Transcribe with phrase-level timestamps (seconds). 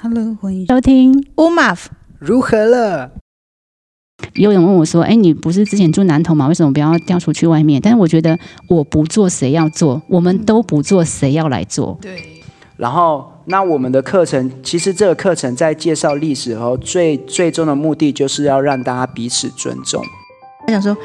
[0.00, 3.12] Hello，欢迎收听乌马夫如何了？
[4.34, 6.48] 有人问我说：“哎，你不是之前住南投吗？
[6.48, 8.38] 为什么不要调出去外面？”但是我觉得
[8.68, 10.02] 我不做，谁要做？
[10.08, 11.98] 我们都不做，谁要来做？
[12.00, 12.42] 对。
[12.76, 20.02] 然后，那我们的课程，其实这个课程在介绍历史后，最最终的目的就是要让大家彼此尊重。
[20.66, 20.96] 他想说，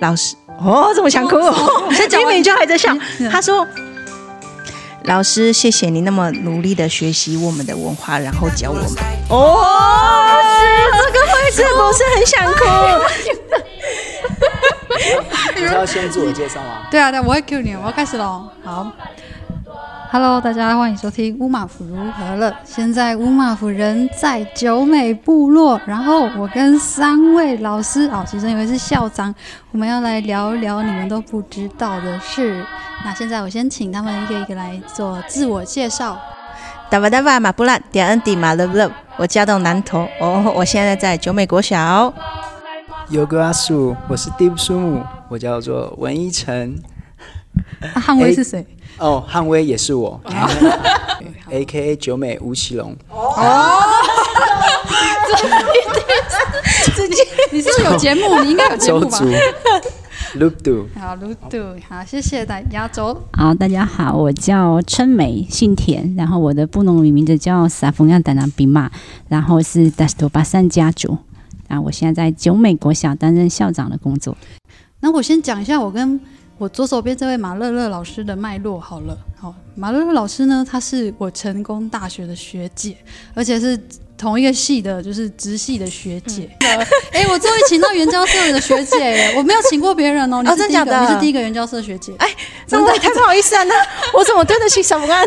[0.00, 1.36] 老师，哦，怎么想哭，
[2.18, 2.96] 明明就还在笑。
[3.30, 3.66] 他说。
[5.04, 8.84] 老师，谢谢你那么努力的学习我们的文化，然后教我们。
[9.30, 9.64] 哦，
[10.92, 12.60] 是这个会是不是很想哭？
[15.56, 16.86] 你要先自我介绍吗？
[16.90, 18.48] 对啊，对，我会 cue 你，我要开始喽。
[18.62, 18.86] 好。
[20.12, 22.52] Hello，大家欢迎收听乌马府如何了。
[22.64, 29.32] 现在乌马府人在九美部落，然后我跟三位老师哦，其中一位是校长，
[29.70, 32.66] 我们要来聊一聊你们都不知道的事。
[33.04, 36.18] 那现在我先请他们一个一个来做自我介绍。
[36.90, 42.12] 哒吧哒吧马布拉点恩迪马勒勒，我家到南投哦，我现在在九美国小。
[43.10, 46.76] 有个阿叔，我是第叔母，我叫做文一成。
[47.94, 48.66] 啊、汉威是谁？
[49.00, 50.20] 哦，汉威也是我
[51.48, 52.94] ，A K A 九美吴奇隆。
[53.08, 53.80] 哦，
[56.94, 58.44] 直接你是不是有节目？
[58.44, 59.18] 你应该有节目吧？
[60.36, 61.56] 卢杜，好，卢杜，
[61.88, 62.86] 好，谢谢大家。
[62.86, 68.90] 走，好，大家好，我叫春美，姓田，然后我的布农语名字叫萨丰亚丹纳比玛，
[69.28, 71.16] 然后是达斯多巴山家族，
[71.68, 74.36] 然后我现在在九美国小担任校长的工作。
[75.00, 76.20] 那我先讲一下我跟。
[76.60, 82.94] 我左手边这位马乐乐老师的脉络好了，好，马乐乐老师呢，他是我成功大学的学姐，
[83.32, 83.80] 而且是
[84.18, 86.54] 同一个系的，就是直系的学姐。
[86.58, 90.42] 哎、嗯欸，我终于请到原教社的学姐，我没有请过别人哦。
[90.42, 92.12] 你是第一个，哦、真的，你是第一个原教社学姐。
[92.18, 92.28] 哎，
[92.66, 93.74] 真的太不好意思了，那
[94.12, 95.26] 我怎么对得起什么干？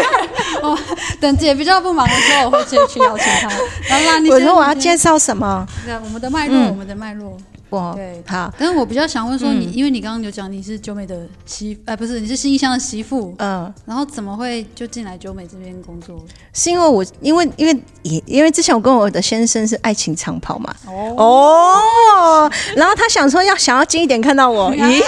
[0.64, 0.78] 哦，
[1.20, 3.50] 等姐比较不忙的时候，我会直接去邀请她。
[3.90, 5.66] 来啦，你我说我要介绍什么？
[6.02, 7.36] 我们的脉络，我们的脉络。
[7.94, 8.52] 对，好。
[8.58, 16.20] 但是我比较想问说你，你、嗯、因为你刚刚有讲你是九美的媳，哎、呃，不是，你是信义乡的媳妇，嗯，然后怎么会就进来九美这边工作？
[16.52, 22.52] 是因为我，因为，因为也，因为之前我跟我的先生是爱情长跑嘛，哦，哦。
[22.74, 25.02] 然后他想说要想要近一点看到我， 咦，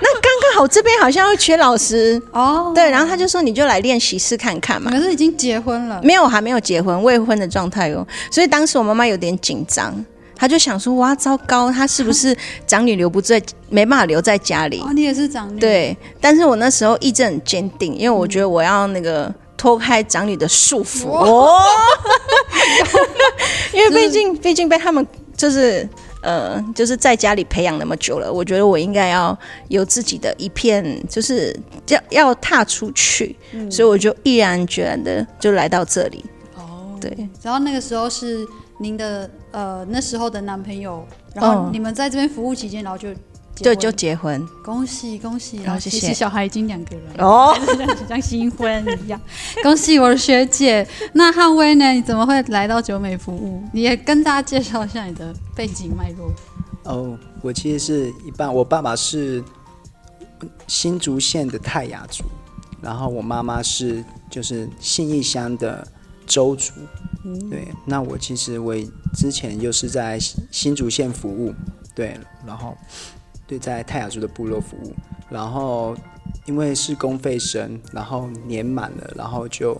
[0.00, 2.20] 那刚刚好这边好像会缺老师。
[2.32, 4.90] 哦，对，然后他就说你就来练习试看看嘛。
[4.90, 6.00] 可是已经结婚了？
[6.02, 9.94] 没有，还没有结婚，未婚的状态哦，所以当时我妈妈有点紧张。
[10.38, 12.34] 他就想说：“哇，糟糕，他是不是
[12.66, 15.58] 长女留不在，没办法留在家里？”哦，你也是长女。
[15.58, 21.08] 对，但是我那时候意志很坚定，因为我觉得我要那个脱开长女的束缚。
[21.08, 21.60] 哦，
[23.74, 25.04] 因为毕竟毕竟被他们
[25.36, 25.88] 就是
[26.22, 31.52] 呃就是在家里培养那么久了，我觉得我应该要有自己的一片，就是
[31.88, 36.24] 要要踏出去，嗯，所以我就毅然决然的就来到这里。
[36.54, 38.46] 哦，对，然后那个时候是。
[38.78, 43.12] 您的呃那时候的男朋友，然后你们在这边服务期间，然后就
[43.56, 45.56] 就就结婚，恭喜恭喜！
[45.64, 45.98] 然后谢谢。
[45.98, 47.52] 其实小孩已经两个人哦，
[48.08, 49.20] 像新婚一样。
[49.64, 50.86] 恭喜我的学姐。
[51.12, 51.90] 那汉威呢？
[51.90, 53.60] 你怎么会来到九美服务？
[53.72, 56.32] 你也跟大家介绍一下你的背景脉络。
[56.84, 59.42] 哦，我其实是一半，我爸爸是
[60.68, 62.22] 新竹县的泰雅族，
[62.80, 65.84] 然后我妈妈是就是信义乡的
[66.28, 66.72] 周族。
[67.50, 68.74] 对，那我其实我
[69.14, 70.18] 之前又是在
[70.50, 71.54] 新竹县服务，
[71.94, 72.76] 对，然后
[73.46, 74.94] 对在泰雅族的部落服务，
[75.30, 75.96] 然后
[76.46, 79.76] 因为是公费生，然后年满了，然后就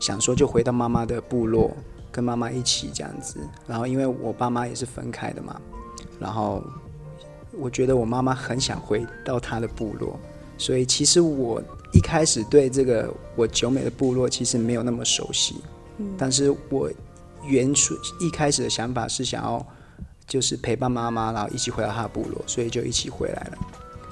[0.00, 1.70] 想说就回到妈妈的部落，
[2.10, 5.60] 跟妈妈一起这样子，然后因为我爸妈也是分开的嘛，
[6.18, 6.62] 然后
[7.58, 10.18] 我觉得我妈妈很想回到她的部落，
[10.56, 15.56] 所以其实我一开始对这个我九美的部落其实没有那么熟悉。
[16.18, 16.90] 但是我
[17.44, 19.64] 原初一开始的想法是想要，
[20.26, 23.58] 就是陪伴妈妈，然后一起回到她的部落，所以就一起回来了。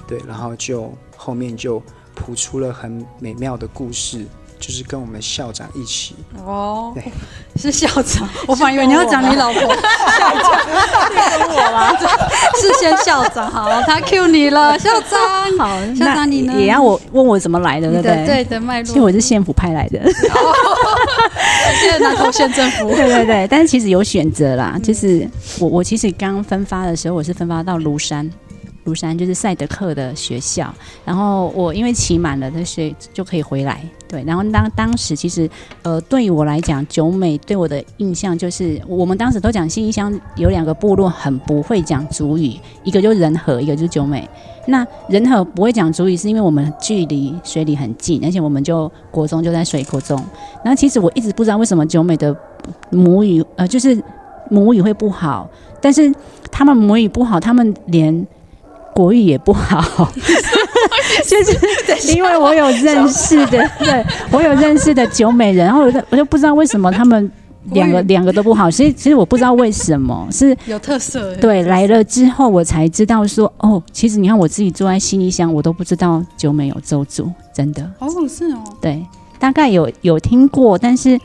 [0.07, 1.81] 对，然后就后面就
[2.15, 4.25] 谱出了很美妙的故事。
[4.61, 7.11] 就是跟我们校长一起哦，对，
[7.55, 10.51] 是校长，我反以为你要讲你老婆，校长
[11.39, 11.97] 跟我啦？
[12.61, 15.19] 是先校长，好，他 Q 你了，校长，
[15.57, 16.53] 好，校长你呢？
[16.53, 18.23] 也要我问我怎么来的，对不对？
[18.27, 19.99] 对的脉络，其实我是县府派来的，
[21.73, 25.27] 谢谢南投县政府， 对对对，但是其实有选择啦，就是
[25.59, 28.29] 我我其实刚分发的时候，我是分发到庐山。
[28.83, 30.73] 庐山就是赛德克的学校，
[31.05, 33.79] 然后我因为期满了，所以就可以回来。
[34.07, 35.47] 对，然后当当时其实
[35.83, 44.27] 呃，对于我来讲，九美对我的印象就是，我们当时都讲新义乡有两个部落很不会讲族语，一个就是仁和，一个就是九美。
[44.67, 50.17] 那人和不会讲主语，是因为我们距离水里很近，而且我们就国中就在水国中。
[50.63, 52.35] 然后其实我一直不知道为什么九美的
[52.89, 54.01] 母语呃，就是
[54.49, 55.49] 母语会不好，
[55.81, 56.13] 但是
[56.51, 58.25] 他们母语不好，他们连。
[58.93, 60.11] 国语也不好，
[61.25, 61.37] 就
[61.95, 67.31] 是因为我有认识的，对我有认识的九美人，然后我就我就不知道为什么他们
[67.71, 71.35] 两个两个都不好，所以其实我不知道为什么 是有特色。
[71.37, 77.89] 对，来了之后我才知道说，哦，其实你看我自己坐在信义乡，我都不知道九美有邹族，真的。
[77.99, 78.63] 哦，是哦。
[78.81, 79.05] 对，
[79.39, 81.19] 大概有有听过，但是。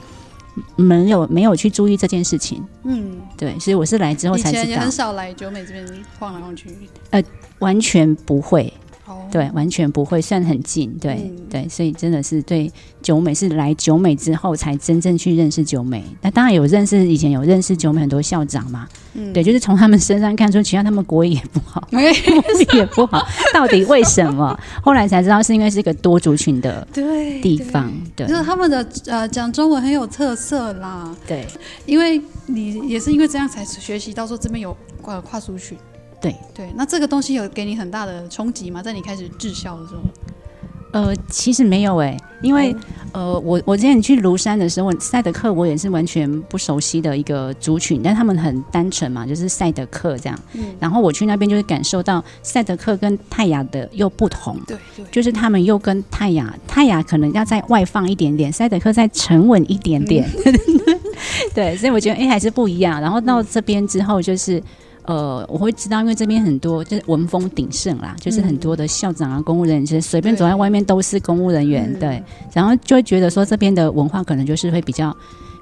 [0.75, 4.63] 没有没有去注意这件事情，嗯，对，所以我是来之后才知道。
[4.63, 5.87] 以前也很少来九美这边
[6.19, 6.71] 晃来晃去，
[7.11, 7.23] 呃，
[7.59, 8.73] 完全不会。
[9.31, 12.71] 对，完全不会算很近，对、嗯、对，所以真的是对
[13.03, 16.05] 九美是来九美之后才真正去认识九美。
[16.23, 24.59] 那当然有认识，以前有认识九美很多校长嘛，嗯、对，就是从他们身上看出，其实他们国语也不好， 国语也不好，到底为什么？
[24.83, 31.47] 后来才知道是因为是一个多族群的对地方，对，就是他们的呃讲中文很有特色啦，对，
[31.85, 35.77] 因为你也是因为这样才学习到说这边有跨跨族群。
[36.21, 38.83] 对对，那这个东西有给你很大的冲击吗？
[38.83, 40.01] 在你开始治校的时候？
[40.93, 42.73] 呃，其实没有哎、欸，因为、
[43.13, 50.39] 嗯、呃，我我之前去庐山的时候，赛德克我也是完全不熟悉的一个族群，但他们很单纯嘛，就是赛德克这样。
[50.55, 50.75] 嗯。
[50.81, 54.59] 然后我去那边就会感受到赛德克跟泰雅的又不同。
[54.67, 55.05] 对对。
[55.13, 60.27] 就是他们又跟泰雅，泰雅可能要再外放一点点，赛德克再沉稳一点点。
[60.47, 60.55] 嗯、
[61.53, 63.03] 对，所以我觉得哎、欸、还是不一样。
[63.03, 64.63] 然后到这边之后就是。
[65.07, 72.23] 呃，我会知道，因为这边很多就是文风鼎盛啦，就是很多的校长啊、公务人员，其实随便走在外面都是公务人员，对。
[72.53, 75.17] 然后就会觉得说，这边的文化可能就是会比较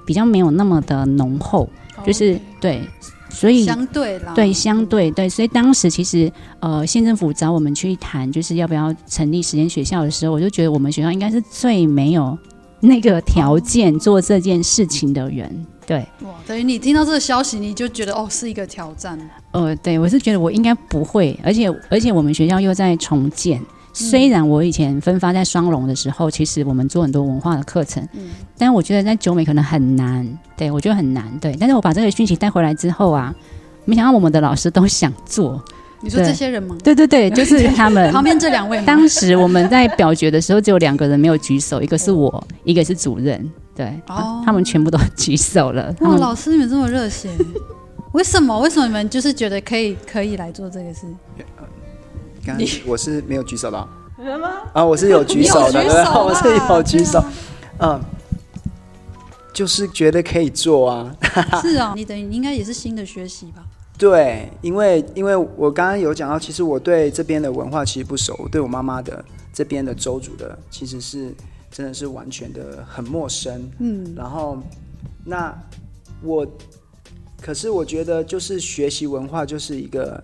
[0.05, 1.69] 比较没有那么的浓厚，
[2.05, 2.81] 就是对，
[3.29, 12.35] 所以相对啦，对，相对对，所以当时其实呃，县政府找我们去谈，就是要不要成立实验学校的时候，我就觉得我们学校应该是最没有
[12.79, 15.65] 那个条件做这件事情的人。
[15.85, 19.17] 对，哇，等于你听到这个消息，你就觉得哦，是一个挑战。
[19.51, 23.59] 呃，对，我是觉得我应该不会，而且而且我们学校又在重建。
[23.59, 30.27] 嗯、虽然我以前分发在双龙的时候，其实我们做很多文化的课程，嗯，但我觉得在九美可能很难。
[30.57, 31.31] 对，我觉得很难。
[31.39, 33.33] 对，但是我把这个讯息带回来之后啊，
[33.85, 35.63] 没想到我们的老师都想做。
[36.01, 36.75] 你说这些人吗？
[36.83, 38.83] 对对对， 就是他们旁边这两位。
[38.85, 43.49] 当时我们在表决的时候，只有两个人没有举手，一个是我，一个是主任。
[43.75, 45.93] 对，哦、啊，他们全部都 举手了。
[45.99, 47.29] 哇，老师你们这么热血，
[48.13, 48.57] 为什么？
[48.61, 51.05] 为什么你们就是觉得可以可以来做这个事？
[52.45, 53.77] 刚刚我是没有举手的，
[54.71, 55.83] 啊，我是有举手的，
[56.23, 57.21] 我是有举手，
[57.79, 57.99] 嗯，
[59.51, 61.13] 就是觉得可以做啊。
[61.61, 63.61] 是啊、哦，你等于你应该也是新的学习吧？
[63.97, 71.35] 对，因为因为我刚刚有讲到，其实我对这边的文化其实不熟，对我妈妈的这边的州主的其实是。
[71.75, 74.57] 真的是完全的很陌生，嗯，然后
[75.25, 75.53] 那
[76.23, 76.47] 我，
[77.41, 80.23] 可是我觉得就是学习文化就是一个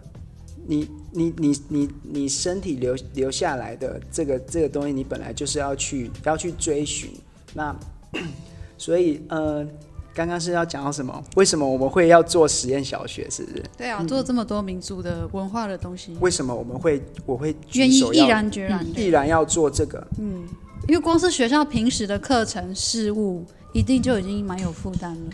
[0.66, 7.12] 你，你你你你你身体留留下来的这个这个东西，你本来就是要去要去追寻。
[7.54, 7.76] 那
[8.78, 9.68] 所以呃，
[10.14, 11.22] 刚刚是要讲到什么？
[11.36, 13.30] 为什么我们会要做实验小学？
[13.30, 13.64] 是不是？
[13.78, 20.08] 对啊，做这么多民族的文化的东西，为什么我们会我会愿意毅然决然毅然要做这个？
[20.18, 20.48] 嗯。
[20.88, 25.30] 因为光是学校平时的课程事务，一定就已经蛮有负担了。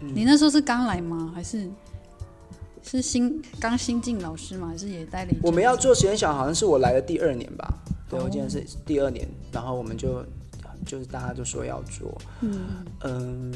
[0.00, 1.32] 嗯、你那时候是刚来吗？
[1.34, 1.68] 还是
[2.82, 4.68] 是新刚新进老师吗？
[4.68, 5.36] 还是也带领？
[5.42, 7.74] 我们要做实验小，好像是我来的第二年吧。
[8.08, 10.24] 对，我记得是第二年，然后我们就
[10.86, 12.16] 就是大家就说要做。
[12.42, 12.60] 嗯
[13.02, 13.52] 嗯，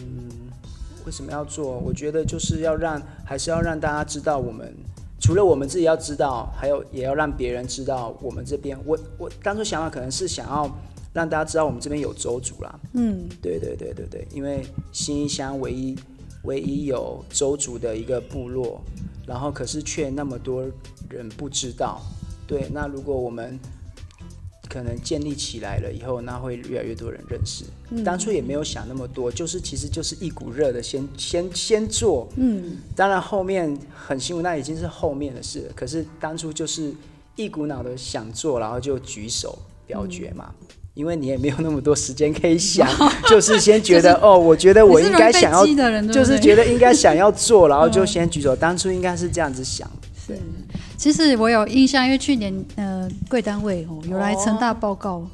[1.07, 1.79] 为什么要做？
[1.79, 4.75] 我觉得就是要让，还是要让大家知道，我们
[5.21, 8.77] 除了我们自己要知道，还有也要让别人知道我们这边。
[8.85, 10.69] 我我当初想法可能是想要。
[11.13, 15.97] 让大家知道我们这边有周族啦，嗯，对对对对对，因为信义乡唯一
[16.45, 18.81] 唯一有周族的一个部落，
[19.27, 20.65] 然后可是却那么多
[21.09, 22.01] 人不知道，
[22.47, 23.59] 对，那如果我们
[24.69, 27.65] 可能建立起来了以后，那会越来越多人认识。
[27.91, 35.73] 嗯，当初也没有想那么多，就是其实就是一股热的先先先做，嗯，当然后面很辛苦，那已经是后面的事了。
[35.75, 36.95] 可是当初就是
[37.35, 40.55] 一股脑的想做，然后就举手表决嘛。
[40.61, 42.89] 嗯因为你也没有那么多时间可以想，
[43.29, 45.65] 就是先觉得、就是、哦，我觉得我应该想要，
[46.13, 48.55] 就是觉得应该想要做，然后就先举手。
[48.57, 49.89] 当初应该是这样子想，
[50.27, 50.39] 是。
[50.97, 55.27] 其实我有印象，因为去年呃贵单位哦有来成大报告。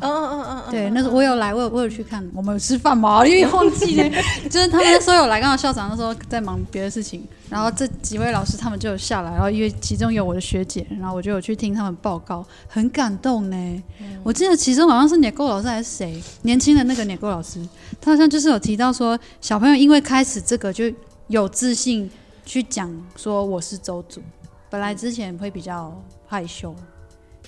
[0.00, 3.26] 嗯嗯嗯嗯，对，那时候我有来，我有我有去看，我们有吃饭嘛？
[3.26, 4.08] 因为忘记了，
[4.48, 13.82] 就是他们那时候有来，刚好校长那时候在忙别的事情，然后这几位老师他们就有下来，然后因为其中有我的学姐，然后我就有去听他们报告，很感动呢。
[14.00, 17.60] 嗯、我记得其中好像是聂构老师还是谁，年轻的那个聂构老师，
[18.00, 20.84] 他好像就是有提到说，小朋友因为开始这个就
[21.26, 22.08] 有自信
[22.44, 24.22] 去讲说我是周主，
[24.70, 25.92] 本来之前会比较
[26.26, 26.74] 害羞。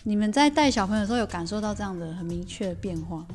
[0.02, 3.26] 你们在带小朋友的时候有感受到这样的很明确的变化吗？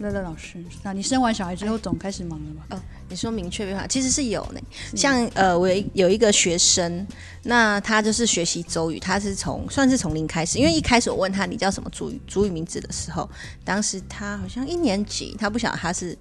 [0.00, 2.66] 乐乐老师，那你生完小孩之后总开始忙了吧？
[2.70, 4.60] 哦，你说明确变化，其实是有呢。
[4.96, 7.06] 像呃，我有一个学生，
[7.44, 13.30] 那他就是学习周语，他是从算是从零开始，因为一开始我问他你叫什么主语主语名字的时候，
[13.62, 16.18] 当时他好像一年级，他不晓得他是。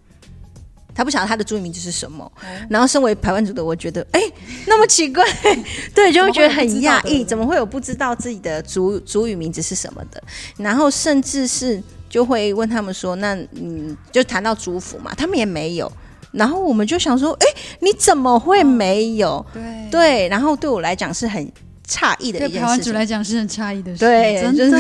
[0.96, 4.22] 他不晓得他的族语名字是什么，嗯、然后身为排湾族的，我觉得哎，
[4.68, 5.26] 那么奇怪，
[5.96, 10.24] 对，就会觉得很讶异，怎么会有不知道自己的族族语名字是什么的？
[10.58, 15.92] 然后甚至是就会问他们说，那嗯，就谈到族谱嘛，他们也没有。
[16.32, 17.46] 然后我们就想说，哎，
[17.80, 19.30] 你怎么会没有？
[19.30, 21.48] 哦、对对，然后对我来讲是很
[21.88, 24.80] 诧异的一件事情，对台湾族来讲是很诧异的事，对，真的，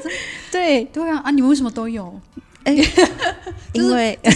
[0.50, 1.30] 对对啊啊！
[1.30, 2.18] 你们为什么都有？
[2.64, 2.74] 哎，
[3.72, 4.18] 因为。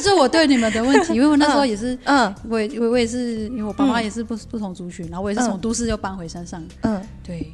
[0.00, 7.52] 这是我对你们的问题，因为我那时候也是，嗯，我我我也是，因为我爸妈也是不不同族群，然后我也是从都市又搬回山上，嗯，对。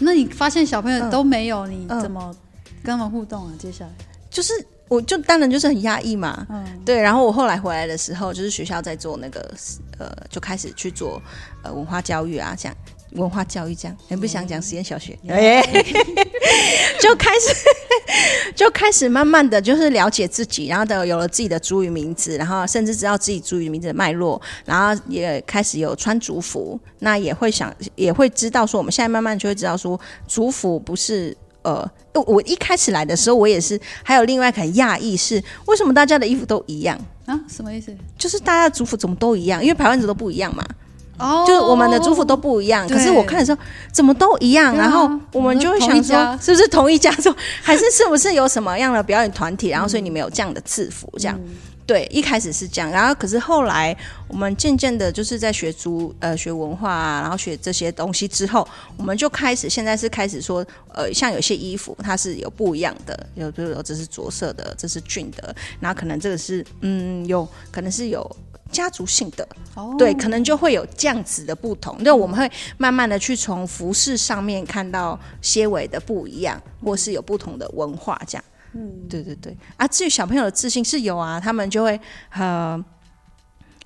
[0.00, 2.34] 那你发现小朋友都没有，你怎么
[2.82, 3.52] 跟他们互动啊？
[3.56, 3.92] 接下来
[4.28, 4.52] 就是，
[4.88, 7.00] 我就当然就是很压抑嘛，嗯，对。
[7.00, 9.54] 然后我后来回来的时候，就是学校在做那个，
[9.98, 11.22] 呃，就开始去做
[11.62, 12.76] 呃文化教育啊，这样。
[13.14, 15.62] 文化教育这样，很不想讲实验小学，哎，
[17.00, 17.54] 就开始
[18.54, 31.88] 就开始慢慢的就是了解自己，然后的有了自己的族语名字，然后甚至知道自己族语名字的脉络，然后也开始有穿族服，那也会想也会知道说，我们现在慢慢就会知道说，族服不是呃，
[32.26, 37.40] 我一开始来的时候，我也是还有另外很讶异是，为什么大家的衣服都一样啊？
[37.48, 37.94] 什么意思？
[38.18, 39.62] 就是大家的族服怎么都一样？
[39.62, 40.64] 因为排湾族都不一样嘛。
[41.18, 43.60] 哦，就是我们的族服都不一样，可是我看的时候
[43.92, 47.10] 怎么都一样，然后我们就会想说，是不是同一家？
[47.14, 51.40] 族，还是是不是有什么样的表演团体，然后所以你们有这样的制服，这样。
[51.86, 58.66] 对，一开始是这样，然后可是后来我们渐渐的就是在学族呃学文化啊，然后学这些东西之后，
[58.96, 68.36] 我们就开始现在是开始说呃，像有些衣服它是有不一样的，有比如说这是着色的，这是绢的，然后可能这个是嗯有可能是有。
[68.74, 69.96] 家族性的，oh.
[69.96, 71.96] 对，可能就会有这样子的不同。
[72.00, 78.44] 那我们会慢慢的去从服饰上面看到些微的不一样，或是有不同的文化这样。
[78.72, 79.56] 嗯，对对对。
[79.76, 81.98] 啊，至于小朋友的自信是有啊，他们就会
[82.30, 82.84] 呃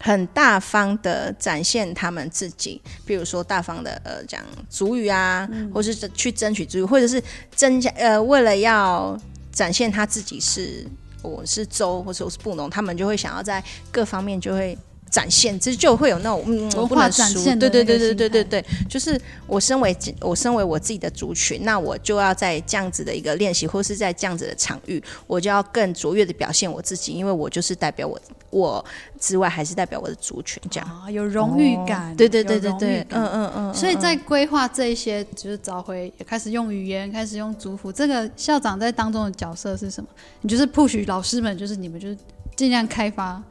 [0.00, 7.23] 很大方的展现他们自己，比如说大方的呃讲族语啊，嗯、或是去争取族语，或者是
[7.54, 9.14] 增加呃为了要
[9.52, 10.87] 展现他自己是。
[11.22, 14.76] 我是州，或者我是布农，他们就会想要在各方面就会
[15.10, 28.84] 展现，其实就会有那种嗯，我不能输，对对对对对对对，就是我身为我身为我自己的族群，那我就要在这样子的一个练习，或是在这样子的场域，我就要更卓越的表现我自己，因为我就是代表我我
[29.18, 40.08] 之外，还是代表我的族群，这样、啊、有荣誉感、哦，对对对对对，嗯嗯嗯，嗯，所以在规划这一些，就是找回也开始用语言，开始用族服，这个校长在当中的角色是什么？
[40.42, 42.16] 你就是 push 老师们，就是你们就是
[42.56, 43.42] 尽量开发，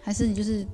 [0.00, 0.66] 还是你就是？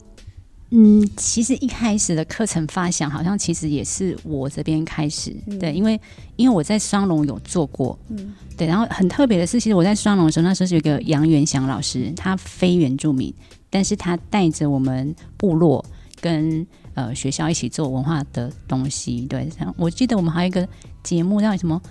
[0.73, 6.00] 嗯，其实一开始的课程发想，好像其实也是我这边开始，嗯、对，因为
[6.37, 13.35] 因为我在双龙有做过，嗯，对，然后很特别的是，其实我在双龙的时候，那时候是有一个杨元祥老师，他非原住民，
[13.69, 15.85] 但是他带着我们部落
[16.21, 20.69] 跟呃学校一起做文化的东西，对，我记得我们还有一个
[21.03, 21.83] 节目叫什么？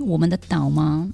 [0.00, 1.08] 我们的岛吗？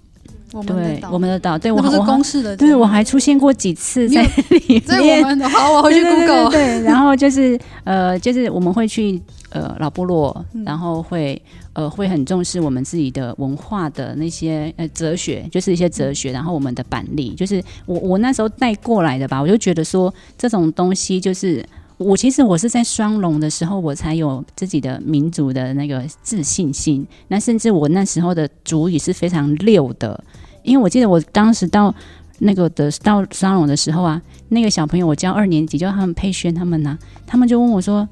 [0.63, 4.23] 对，我们的岛，对我们是公式的，对我还出现过几次在
[4.69, 5.23] 里面。
[5.23, 6.51] 我们好，我回去 Google。
[6.51, 9.21] 对，然后就是呃，就是我们会去
[9.51, 11.41] 呃老部落，然后会
[11.73, 21.65] 呃会很重视我们自己的文化的那些呃哲学，就是一些哲学，然后我们的板栗，就是我我那时候带过来的吧，我就觉得说这种东西就是。
[21.97, 27.07] 我其实我是在双龙的时候，我才有自己的民族的那个自信心。
[27.29, 30.23] 那甚至我那时候的族语是非常溜的，
[30.65, 31.95] 因为我记得我当时到
[32.41, 38.09] 那个的到沙龙的时候啊，那个小朋友我教二年级，叫他们佩轩他们呐、啊，他们就问我说：“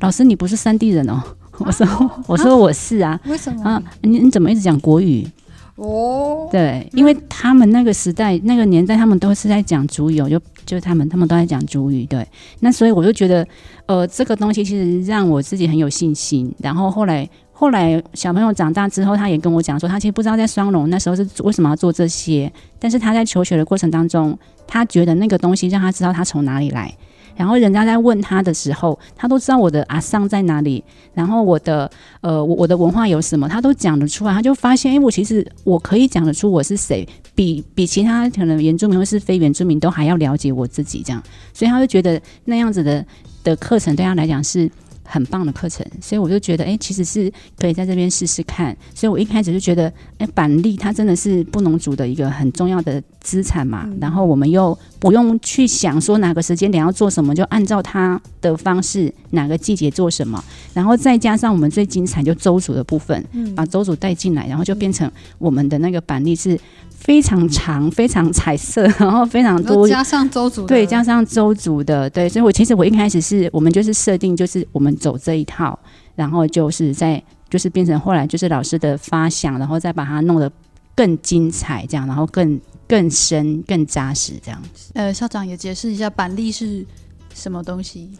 [0.00, 1.20] 老师，你不是山地人哦？”
[1.58, 1.86] 我说
[2.28, 3.64] ：“我说我是啊。”为什么？
[3.64, 5.26] 啊，你你怎么一直讲国语？
[5.74, 12.04] 哦，对，因为他们那个时代、那个年代，他们都是在讲族语，就就他们他们都在讲族语。
[12.06, 12.26] 对，
[12.60, 13.46] 那所以我就觉得，
[13.86, 16.52] 呃，这个东西其实让我自己很有信心。
[16.58, 17.28] 然后后来
[17.60, 26.94] 后来小朋友长大之后，他也跟我讲说，他其实不知道在双龙那时候是为什么要做这些，但是他在求学的过程当中，他觉得那个东西让他知道他从哪里来。
[27.34, 30.84] 然后人家在问他的时候，他都知道我的阿桑在哪里，
[31.14, 34.32] 然后我的呃我我的文化有什么，他都讲得出来。
[34.32, 41.20] 他就发现，哎，我其实我可以讲得出我是谁，比比其他可能原住民或是非原住民都还要了解我自己这样，
[41.52, 43.04] 所以他就觉得那样子的
[43.42, 44.70] 的课程对他来讲是。
[45.10, 48.76] 很棒的课程，所以我就觉得，哎、欸，其实是可以在这边试试看。
[48.94, 49.88] 所以我一开始就觉得，
[50.18, 53.84] 哎、欸，板栗它真的是布农族的一个很重要的资产嘛。
[53.86, 60.44] 嗯、然后我们又不用去想说哪个时间点要做什么，就按照它的方式，哪个季节做什么。
[60.74, 66.60] 然后再加上我们最精彩就周族的部分，嗯、把周族带进来，然后就变成我们的那个板栗是。
[67.00, 75.78] 非常长，非常彩色， 然后非常多，加上周族，对，加上周族的，对，所以我其实我一开始是我们就是设定，就是我们走这一套，
[76.14, 80.52] 然后就是在就是变成后来就是老师的发想，然后再把它弄得
[80.94, 84.90] 更精彩，这样，然后更更深、更扎实，这样子。
[84.94, 86.84] 呃，校长也解释一下板栗是
[87.32, 88.10] 什么东西？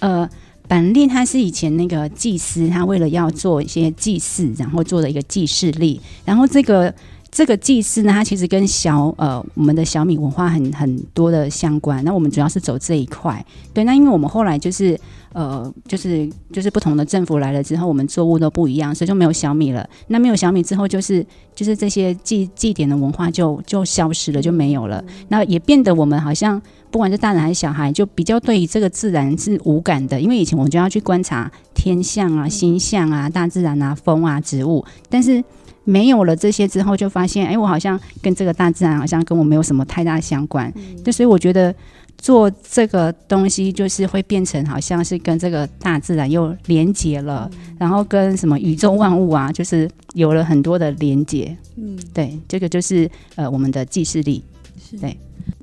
[0.00, 0.28] 呃，
[0.66, 6.92] 板栗它是以前那个祭司他为了要做一些祭祀，然后做的一个祭祀栗，然后这个。
[7.32, 12.04] 这个祭祀呢，它其实跟小呃我们的小米文化很很多的相关。
[12.04, 13.84] 那我们主要是走这一块，对。
[13.84, 15.00] 那因为我们后来就是
[15.32, 19.88] 呃就是就是不同的政府来了之后，我们作物都不一样，所以就没有小米了。
[20.08, 25.02] 那没有小米之后，就是就是这些祭祭典的文化就就消失了，就没有了。
[25.28, 26.60] 那也变得我们好像
[26.90, 30.20] 不管是大人还是小孩，就比较对于这个自然是无感的。
[30.20, 35.42] 因为以前我们就要去观察天象啊、星象啊、大自然啊、风啊、植物，但是。
[35.84, 40.72] 没有了这些之后，就发现，哎，我好像跟这个大自然好像跟我没有什么太大相关。
[40.76, 41.74] 嗯，就所以我觉得
[42.18, 51.56] 做这个东西，就是会变成好像是跟这个大自然又连接了，嗯，然后跟什么宇宙万物啊，就是有了很多的连接。
[51.76, 54.44] 嗯，对，这个就是呃我们的记事力。
[54.78, 55.18] 是对，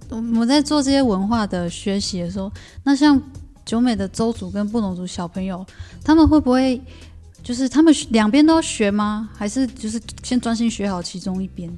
[0.09, 2.51] 我我在做这些文化的学习的时候，
[2.83, 3.21] 那像
[3.65, 5.65] 九美的周族跟布农族小朋友，
[6.03, 6.81] 他们会不会？
[7.43, 9.29] 就是他们两边都要学吗？
[9.34, 11.72] 还是就是先专心学好其中一边？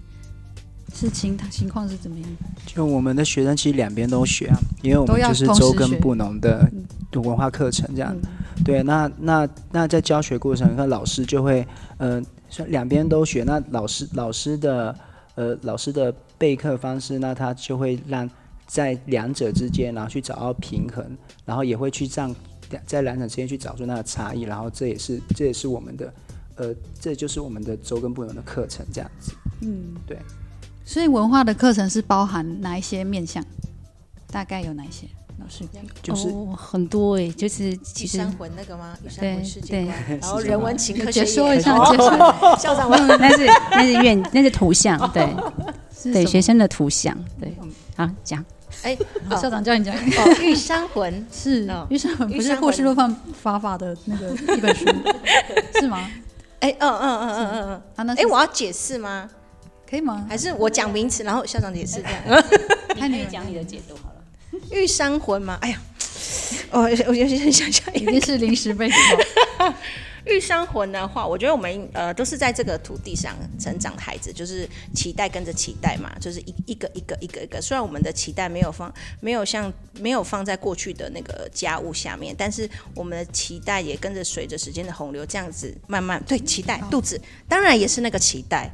[0.93, 2.27] 是情情况是怎么样？
[2.65, 6.69] 就我们的学生其实两边都学啊，因为我们就是周跟不农的
[7.13, 8.13] 文化课程这样。
[8.13, 11.65] 嗯、对，那那那在教学过程，那老师就会
[11.97, 12.21] 呃、
[12.67, 13.43] 两边都学。
[13.43, 14.93] 那老师老师的
[15.35, 18.29] 呃老师的备课方式，那他就会让
[18.67, 21.05] 在两者之间，然后去找到平衡，
[21.45, 22.21] 然后也会去这
[22.75, 22.83] 样。
[22.87, 26.13] 在两者之间去找出那个差异，然后这也是这也是我们的，
[26.55, 29.33] 呃，这就是我们的周跟不同的课程这样子。
[29.61, 30.17] 嗯，对。
[30.83, 33.45] 所以文化的课程是包含哪一些面向？
[34.27, 35.07] 大概有哪一些？
[35.41, 35.65] 老师
[36.03, 38.95] 就是、哦、很多哎、欸，就是其实山魂那个吗？
[39.09, 41.75] 山魂世界观，然后人文情科学说一下，
[42.59, 45.27] 校长问，那是那是院那是图像，对。
[46.11, 47.55] 对，学生的图像，对，
[47.95, 48.43] 好讲。
[48.81, 48.97] 哎，
[49.39, 49.93] 校长叫你讲。
[49.95, 49.99] 哦，
[50.41, 54.85] 《玉山魂》是《玉山魂》，不是霍希洛范法法的那个一本书，
[55.79, 56.09] 是吗？
[56.59, 59.29] 哎，嗯嗯嗯嗯嗯嗯，哎，我要解释吗？
[59.87, 60.25] 可以吗？
[60.27, 62.43] 还是我讲名词，然后校长解释这样？
[62.97, 64.10] 看你讲你的解读好了，
[64.71, 65.57] 《玉山魂》吗？
[65.61, 65.81] 哎呀，
[66.71, 68.95] 我，我先先想想，一定是临时背的。
[70.23, 77.59] 玉山魂的话，我觉得我们呃都是在这个土地上成长的孩子，就是期待跟着期待嘛，就是一一个一个一个一个。
[77.59, 88.71] 虽然我们的期待没有放，没有像没有放在过去的那个家务下面，但是我们的期待也跟着随着时间的洪流这样子慢慢对期待肚子，当然也是那个期待。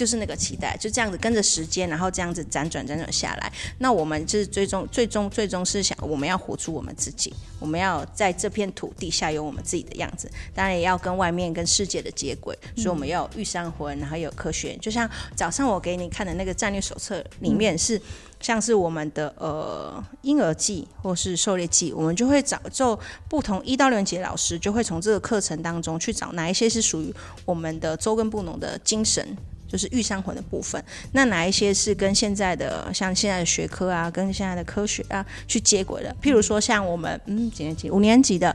[0.00, 3.52] 就是那个期待，就这样子跟着时间，然后这样子辗转辗转下来。
[3.80, 10.26] 那我们就是最终、最终、最终是想，我们要活出我们自己，我们要在这片土地下有我们自己的样子。
[10.54, 12.58] 当然也要跟外面、跟世界的接轨。
[12.76, 14.74] 所以我们要有玉山魂，然后有科学。
[14.78, 18.00] 就像早上我给你看的那个战略手册里面是，
[18.40, 29.36] 像是我们的呃婴儿季或是狩猎季，我们就会找就不同一到六年级的老师，就会从这个课程当中去找哪一些是属于我们的邹跟布农的精神。
[29.70, 36.14] 就是玉山魂的部分，那哪一些是跟现在的像现在的学科啊，跟现在的科学啊去接轨的？
[36.20, 37.88] 譬如说像我们嗯几年级？
[37.88, 38.54] 五年级的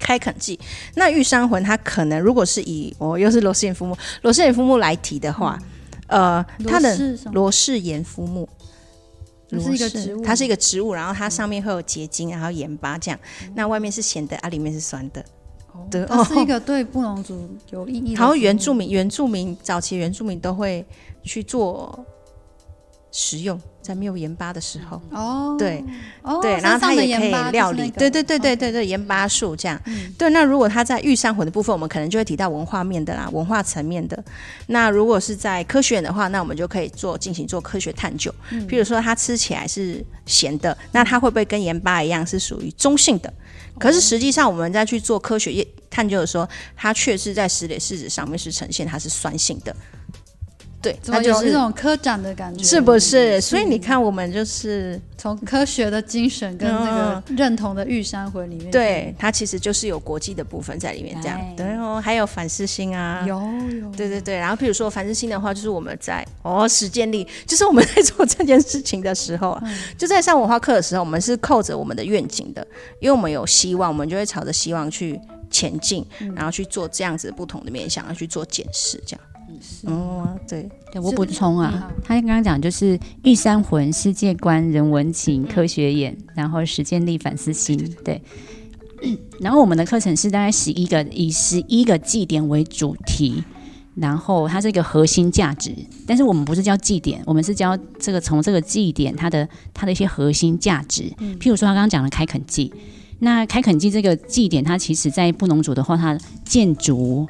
[0.00, 0.58] 开垦季，
[0.96, 5.56] 那玉山魂它可能如果是以我、哦、又是罗氏岩夫木罗氏岩夫木来提的话，
[6.08, 6.98] 嗯、呃，它的
[7.32, 8.48] 罗氏岩肤木，
[9.48, 13.20] 它是一个植物，它是一个植物，然后它上面会有结晶，然后盐巴这样，
[13.54, 15.24] 那外面是咸的啊，里面是酸的。
[15.90, 18.20] 对，它是一 个对布农族有意义的。
[18.20, 20.84] 然后原住民，原住民早期原住民都会
[21.22, 22.04] 去做
[23.10, 23.60] 食用。
[23.86, 25.80] 在没有盐巴的时候，哦，对，
[26.20, 30.28] 哦，对，然后它也可以料理，那个、对对对对对对，盐巴树这样，嗯、对。
[30.30, 34.24] 那如果它在御山魂的部分，我们可能就会提到文化面的啦，文化层面的。
[34.66, 38.34] 那如果是在科学的话，那我们就可以做进行做科学探究。
[38.50, 43.32] 嗯，譬如说它吃起来是咸的，那它会不会跟盐巴一样是属于中性的？
[43.78, 49.74] 可是实际上我们在去做科学探究的时候，它确实在石磊试纸上面是呈现它是酸性的。
[50.92, 53.40] 对，它就是一种科长的感觉，是不是？
[53.40, 62.00] 所以你看，我们就是从科学的精神跟那个认同的玉山魂里面，对它其实就是有国际的部分在里面，这样对哦。
[62.02, 63.40] 还有反思心啊，有
[63.80, 64.36] 有，对对对。
[64.36, 69.62] 然后，譬如说反思心的话，就是我们在哦实践力，就是我们在做这件事情的时候啊，
[69.98, 72.66] 就在上文化课的时候，我们是扣着我们的愿景的，
[73.00, 75.20] 因为我们有希望，我们就会朝着希望去
[75.50, 79.20] 前进，然后去做这样子不同的面向，要去做检视，这样。
[79.86, 88.20] 哦，对，对我补充啊，他刚刚讲就是玉山魂、世界观、人文情、科学眼，然后实践力、反思心，对。
[89.40, 93.44] 然后我们的课程是大概十一个，以十一个祭典为主题，
[93.94, 95.70] 然后它是一个核心价值，
[96.06, 101.02] 但是我们不是教祭典，我们是教这个从这个祭典它的它的一些核心价值，
[101.38, 102.72] 譬如说他刚刚讲的开垦祭，
[103.18, 107.26] 那开垦祭这个祭典，它其实在布农族的话，它建筑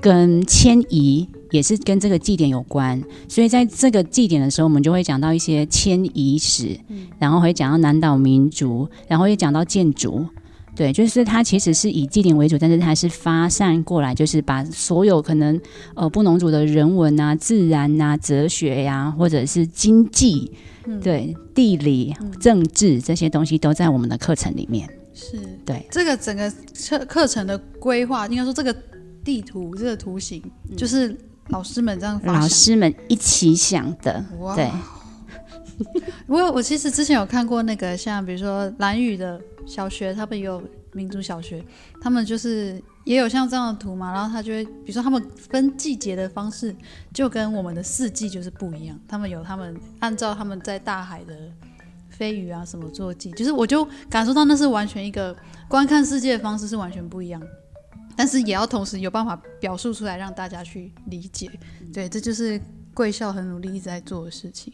[0.00, 1.26] 跟迁移。
[1.56, 10.26] 也是跟这个祭典有关，所以在这个祭典的时候，我们就会讲到一些迁移史，嗯、然后会讲到南岛民族，然后也讲到建筑，
[10.74, 15.58] 对，就是它其实是以祭典为主，但是它是发散过来，就是把所有可能
[15.94, 20.52] 呃布农族的人文啊、自然啊、哲学呀、啊，或者是经济，
[20.84, 24.86] 嗯、对，地理、政治这些东西都在我们的课程里面。
[25.14, 25.38] 是。
[25.64, 25.86] 对。
[25.90, 26.52] 这个整个
[26.86, 28.76] 课课程的规划，应该说这个
[29.24, 30.42] 地图这个图形
[30.76, 31.16] 就是。
[31.48, 34.70] 老师们这样，老师们一起想的，哇对。
[36.26, 41.62] 我我其实之前有看过那个，像比如说蓝宇的小学，他们也有民族小学，
[42.00, 44.10] 他们就是也有像这样的图嘛。
[44.10, 46.74] 然后他就会，比如说他们分季节的方式，
[47.12, 48.98] 就跟我们的四季就是不一样。
[49.06, 51.34] 他们有他们按照他们在大海的
[52.08, 55.36] 飞鱼啊什么做季，就是我就感受到那是完全一个
[55.68, 57.42] 观看世界的方式是完全不一样。
[58.16, 61.50] 但是也要同时有办法表述出来，让大家去理解。
[61.92, 62.60] 对，这就是
[62.94, 64.72] 贵校很努力一直在做的事情。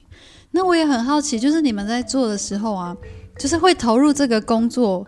[0.50, 2.96] 那我也很好奇，就是你们在做的时候啊，
[3.38, 5.07] 就是会投入这个工作，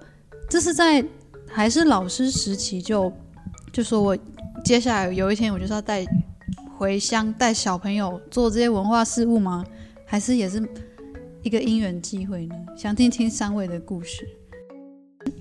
[0.49, 1.05] 这是在
[1.49, 3.13] 还是老师时期就
[3.73, 4.19] 就说我
[4.65, 6.05] 接下来有一天我就是要带
[6.77, 9.65] 回乡带小朋友做这些文化事务吗？
[10.07, 10.61] 还是也是
[11.43, 12.57] 一个因缘机会呢？
[12.77, 14.27] 想听听三位的故事。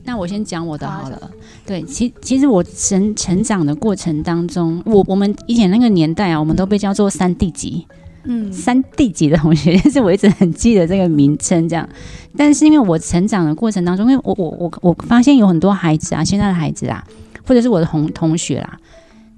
[0.06, 1.32] 那我先讲我的好了。
[1.66, 7.88] 对，其其实我成成长的过程当中，我我们以前那个年代啊，我们都被叫做三地级，
[8.24, 11.88] 嗯，三地级的同学， 但是我一直很记得这个名称这样。
[12.36, 17.06] 但是因为我成长的过程当中，因为我我我我发现有很多孩子啊，现在的孩子啊，
[17.48, 18.78] 或者是我的同同学啦，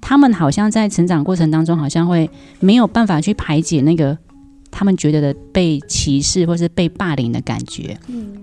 [0.00, 2.28] 他们好像在成长过程当中，好像会
[2.58, 4.18] 没有办法去排解那个
[4.72, 8.38] 他们觉得的被歧视或是被霸凌的感觉，嗯。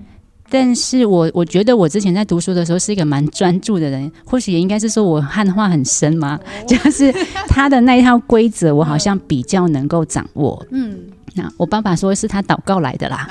[0.53, 7.11] 但是我我觉得我之前在读书的时候是一个蛮专注的人，或许也应该是说我汉化很深嘛，就是
[7.47, 10.63] 他的那一套规则，我好像比较能够掌握。
[10.69, 10.95] 嗯，
[11.33, 13.27] 那我爸爸说是他祷告来的啦，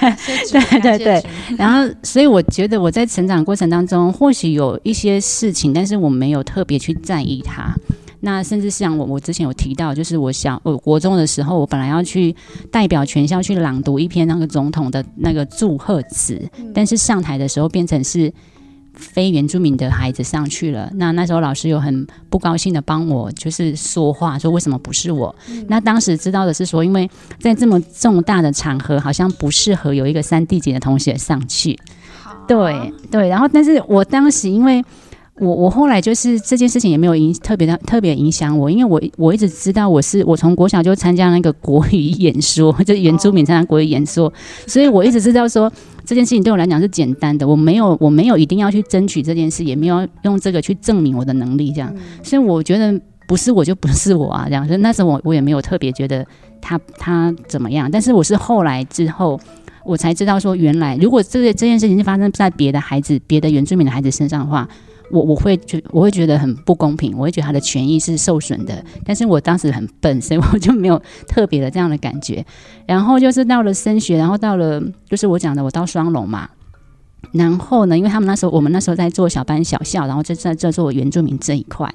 [0.52, 1.24] 对对对。
[1.56, 7.74] 然后，所以我觉得我在成长过程当中，或许有一些事情，但是我没有特别去在意它。
[8.20, 12.34] 那甚至像我，我之前有提到，就是我想我国中的时候，我本来要去
[12.70, 18.32] 代表全校去朗读一篇那个总统的那个祝贺词，嗯、但是上台的时候变成是
[18.92, 20.90] 非原住民的孩子上去了。
[20.94, 25.32] 那那时候老师有很不高兴的帮我就是说话，说为什么不是我？
[25.48, 31.78] 嗯、那当时知道的是说，因为在这么重大的场合，好像不适合有一个三地级的同学上去。
[32.48, 34.84] 对对，然后但是我当时因为。
[35.40, 44.32] 我我后来就是这件事情也没有影特别的特别影响我，因为我我一直知道我是我从国小就参加那个国语演说， 就是原住民参加国语演说，
[44.66, 45.72] 所以我一直知道说
[46.04, 56.26] 这件事情对我来讲是简单的，我没有我没有一定要去争取这件事，也没有用这个去证明我的能力这样，所以我觉得不是我就不是我啊这样，所以那时候我我也没有特别觉得
[56.60, 59.38] 他他怎么样，但是我是后来之后
[59.84, 64.68] 我才知道说原来如果这个这件事情是发生在别的孩子别的原住民的孩子身上的话。
[65.10, 68.84] 我我会觉我会觉得很不公平，我会觉得他的权益是受损的。
[69.04, 72.44] 但是我当时很笨，所以 我就没有特别的这样的感觉。
[72.86, 76.48] 然后就是到了升学，然后到了就是我讲的，我到双龙嘛。
[77.32, 81.92] 然后呢，因为他们那时候我们那时候在做小班小校，然后就在这做原住民这一块。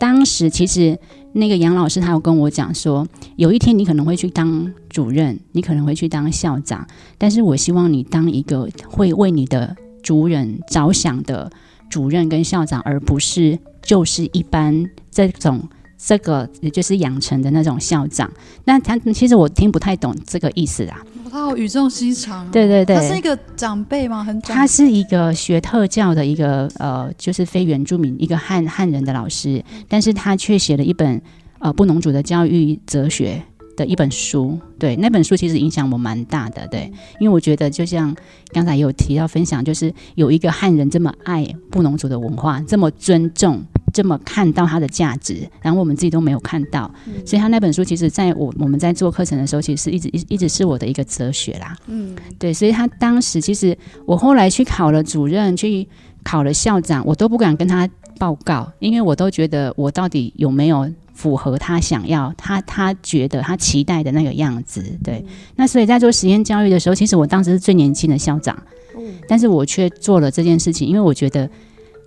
[0.00, 0.98] 当时其实
[1.32, 11.50] 那个杨老师他有跟我讲说，有一天你可能会去当主任，你可能会去当校长，但是我希望你当一个会为你的族人着想的
[11.94, 15.62] 主任跟校长，而不是就是一般这种。
[16.06, 18.30] 这个也就是养成的那种校长，
[18.64, 21.00] 那他其实我听不太懂这个意思啊。
[21.30, 24.22] 他好语重心长，对对对，他是一个长辈吗？
[24.22, 31.22] 很长，他是一个学特教的一个呃，就是非原住民一个汉汉人的老师，但是他却写了一本
[31.60, 33.42] 呃布农主的教育哲学
[33.76, 34.58] 的一本书。
[34.78, 36.66] 对，那本书其实影响我蛮大的。
[36.68, 38.14] 对，因为我觉得就像
[38.52, 43.62] 刚才有提到分享，就是有一个汉人这么爱布农族的文化，这么尊重。
[43.92, 51.76] 这么看到它的价值，然后我们自己都没有看到，嗯、所以他那本书其实在我我们在做课程的时候，其实是一直一一直是我的一个哲学啦。
[51.86, 55.86] 嗯，对，所以他当时其实我后来去考了主任，去
[56.24, 64.82] 考了校长，我都不敢跟他报告，因为我都觉得我到底有没有符合他想要他他觉得他期待的那个样子。
[65.04, 68.56] 对，嗯、那所以在做实验教育的时候，其实我当时是最年轻的校长，
[68.98, 71.48] 嗯、但是我却做了这件事情，因为我觉得。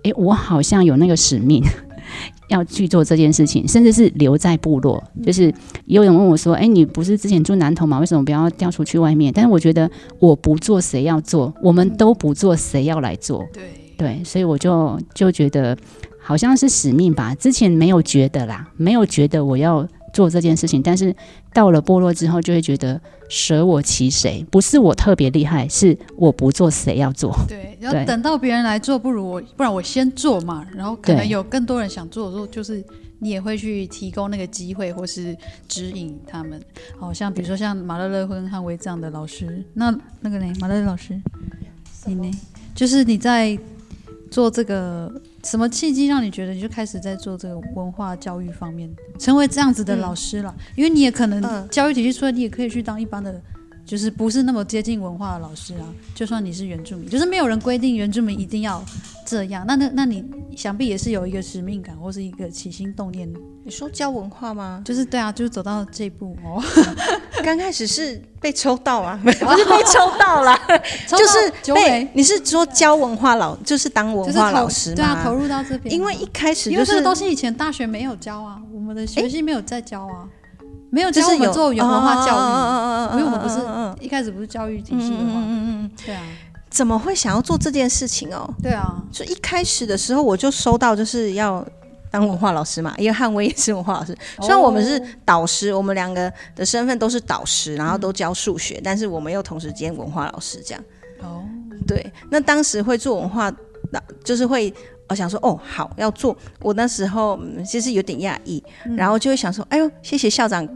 [0.04, 1.60] 诶，我好像有那个使命
[2.48, 5.02] 要去做这件事情，甚至是留在部落。
[5.24, 5.52] 就是
[5.86, 7.98] 也有人问我说：“诶，你不是之前住南投吗？
[7.98, 11.52] 为什么不要调出去外面？”但是我觉得我不做，谁要做？
[11.60, 13.44] 我们都不做，谁要来做？
[13.52, 13.64] 对
[13.98, 15.76] 对，所以我就就觉得
[16.18, 17.34] 好像是使命吧。
[17.34, 19.86] 之前没有觉得啦，没有觉得我要。
[20.10, 21.14] 做这件事情，但是
[21.52, 24.44] 到了部落之后，就会觉得舍我其谁？
[24.50, 27.30] 不是我特别厉害，是我不做，谁要做？
[27.46, 30.66] 对，要等到别人来做，不如我，不然我先做嘛。
[30.74, 32.82] 然后可能有更多人想做的时候，就是
[33.18, 35.36] 你也会去提供那个机会，或是
[35.68, 36.60] 指引他们。
[36.98, 41.20] 好像比如说像马乐乐跟汉威这样的老师，那那个呢，马乐乐老师，
[42.06, 42.30] 你呢？
[42.74, 43.56] 就是你在
[44.30, 45.12] 做这个。
[45.44, 50.52] 什么契机让你觉得你就开始在做这个文化教育方面，成为这样子的老师了？
[50.58, 53.40] 嗯、因为你也可能教育体系出来，你也可以去当一般的，
[53.88, 55.88] 就是不是那么接近文化的老师啊。
[56.14, 58.84] 就算你是原住民，就是没有人规定原住民一定要
[59.26, 59.64] 这样。
[59.66, 60.22] 那那那你
[60.54, 63.26] 想必也是有一个使命感，或是一个起心动念。
[63.64, 64.82] 你说教文化吗？
[64.84, 66.62] 就是对啊，就是走到这一步哦。
[67.42, 70.58] 刚开始是被抽到啊， 不是被抽到啦，
[71.08, 72.06] 就是被。
[72.12, 74.94] 你是说教文化老，就是当文化老师？
[74.94, 75.94] 对啊，投入到这边。
[75.94, 80.26] 因为一开始因为这个东西以前大学没有教啊，我们的学习没有在教啊，
[80.90, 83.58] 没有教我们做原文化教育，因为我们不是
[84.04, 86.22] 一开始不是教育体系的嘛，嗯嗯嗯对啊。
[86.70, 88.48] 怎么会想要做这件事情哦？
[88.62, 91.66] 对啊，就一开始的时候我就收到就是要。
[92.10, 94.16] 当文化老师嘛，因为汉威也是文化老师。
[94.40, 100.82] 虽然我们是导师，我们两个的身份都是导师，然后都教数学，嗯、但是我们又同时兼文化老师这样。
[101.20, 101.44] 哦，
[101.86, 102.10] 对。
[102.30, 103.52] 那当时会做文化，
[104.24, 104.72] 就是会
[105.08, 106.36] 我想说，哦，好要做。
[106.60, 110.66] 我那时候其实有点讶异，嗯、然后就会想说，哎呦，谢谢校长，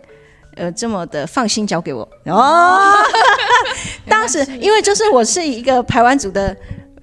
[0.56, 2.02] 呃，这么的放心交给我。
[2.26, 2.78] 哦，
[4.08, 6.56] 当时因为就是我是一个排湾族的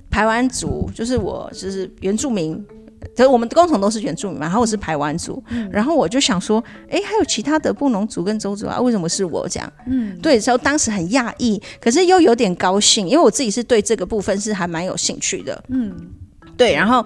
[0.10, 2.66] 排湾族，就是我就是原住民。
[3.16, 9.74] 就是我们的工厂都是原住民嘛，然后我是排湾族，嗯、然后我就想说，哎，还有其他的布农族跟周族啊，为什么是我这样？
[9.88, 15.64] 嗯，对，所以当时很讶异，可是又有点高兴，因为我自己是对这个部分是还蛮有兴趣的。
[15.70, 15.96] 嗯，
[16.60, 17.04] 对，然后。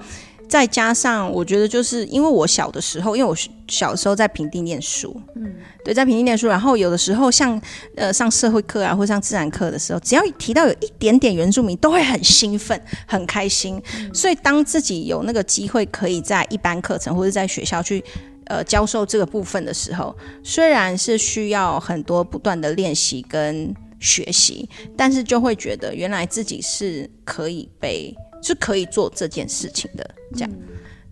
[0.50, 3.36] 再加上，我觉得就是因为我小的时候，因为我
[3.68, 5.52] 小时候在平地念书，嗯，
[5.84, 7.60] 对，在平地念书，然后有的时候像
[7.96, 13.82] 呃上社会课啊，或上自然课的时候，只要一提到有一点点原住民，都会很兴奋、很开心。
[13.98, 18.04] 嗯、所以当自己有那个机会可以在一般课程或者在学校去
[18.46, 28.16] 呃教授这个部分的时候，虽然是需要很多不断的练习跟学习，但是就会觉得原来自己是可以被。
[28.44, 30.60] 是可以做这件事情的，这样，嗯、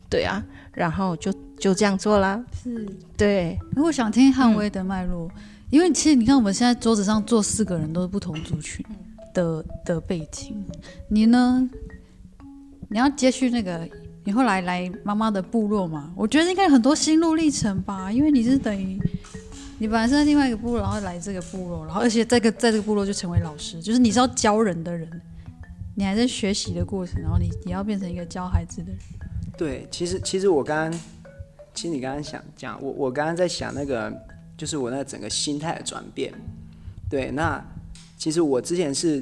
[0.09, 2.43] 对啊，然后就就这样做啦。
[2.63, 2.85] 是，
[3.17, 3.57] 对。
[3.75, 8.85] 如果想听汉威的脉络，嗯、因为其实你看我们现在桌子上坐四个人都是不同族群
[9.33, 10.63] 的的背景，
[11.07, 11.69] 你呢？
[12.93, 13.87] 你要接续那个，
[14.25, 16.11] 你后来来妈妈的部落嘛？
[16.13, 18.99] 我觉得应该很多心路历程吧，因为你是等于
[19.77, 25.09] 你本来是在另外一个部落，然后来这个部落，然后而且这个在这个部落就成为老师，就是你是要教人的人。
[25.93, 28.99] 你还在学习的过程，然后你你要变成一个教孩子的人。
[29.57, 30.99] 对，其实其实我刚刚，
[31.73, 34.11] 其实你刚刚想讲，我我刚刚在想那个，
[34.57, 36.33] 就是我那整个心态的转变。
[37.09, 37.63] 对，那
[38.17, 39.21] 其实我之前是，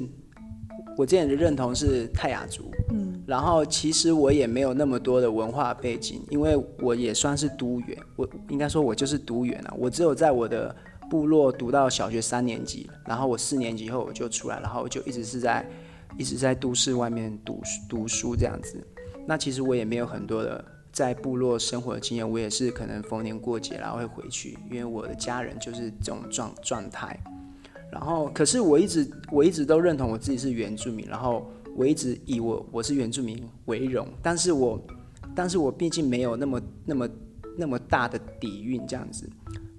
[0.96, 10.74] 我之前的认同是泰雅族，嗯，然后其实我也没有那么多的文化背景，因为我也算是读员，我应该说我就是读员啊，我只有在我的
[11.10, 15.68] 部落读到小学三年级，然后我四年级以后我就出来，然后我就一直是在。
[16.18, 18.84] 一直在都市外面读读书这样子。
[19.26, 27.18] 那其实我也没有很多的在部落生活的经验，我也是可能逢年过节然后会回去，因为我的家人就是这种状状态。
[27.92, 34.80] 然后，可是我一直我一直都认同我自己是原住民，然后我一直以我我是原住民为荣，但是我
[35.34, 37.08] 但是我毕竟没有那么那么
[37.58, 39.28] 那么大的底蕴这样子。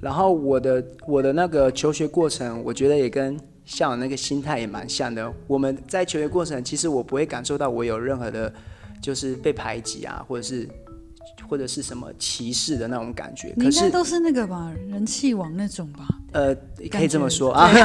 [0.01, 3.39] 然后我的我的那个求学过程，我觉得也跟
[3.73, 5.33] 像那个心态也蛮像的。
[5.47, 8.53] 我们在求学过程，其实我不会感受到我有任何的，
[9.01, 10.67] 就是被排挤啊，或者是
[11.47, 13.53] 或者是什么歧视的那种感觉。
[13.55, 16.05] 你应该都是那个吧，人气王那种吧？
[16.33, 16.53] 呃，
[16.91, 17.79] 可以这么说啊，没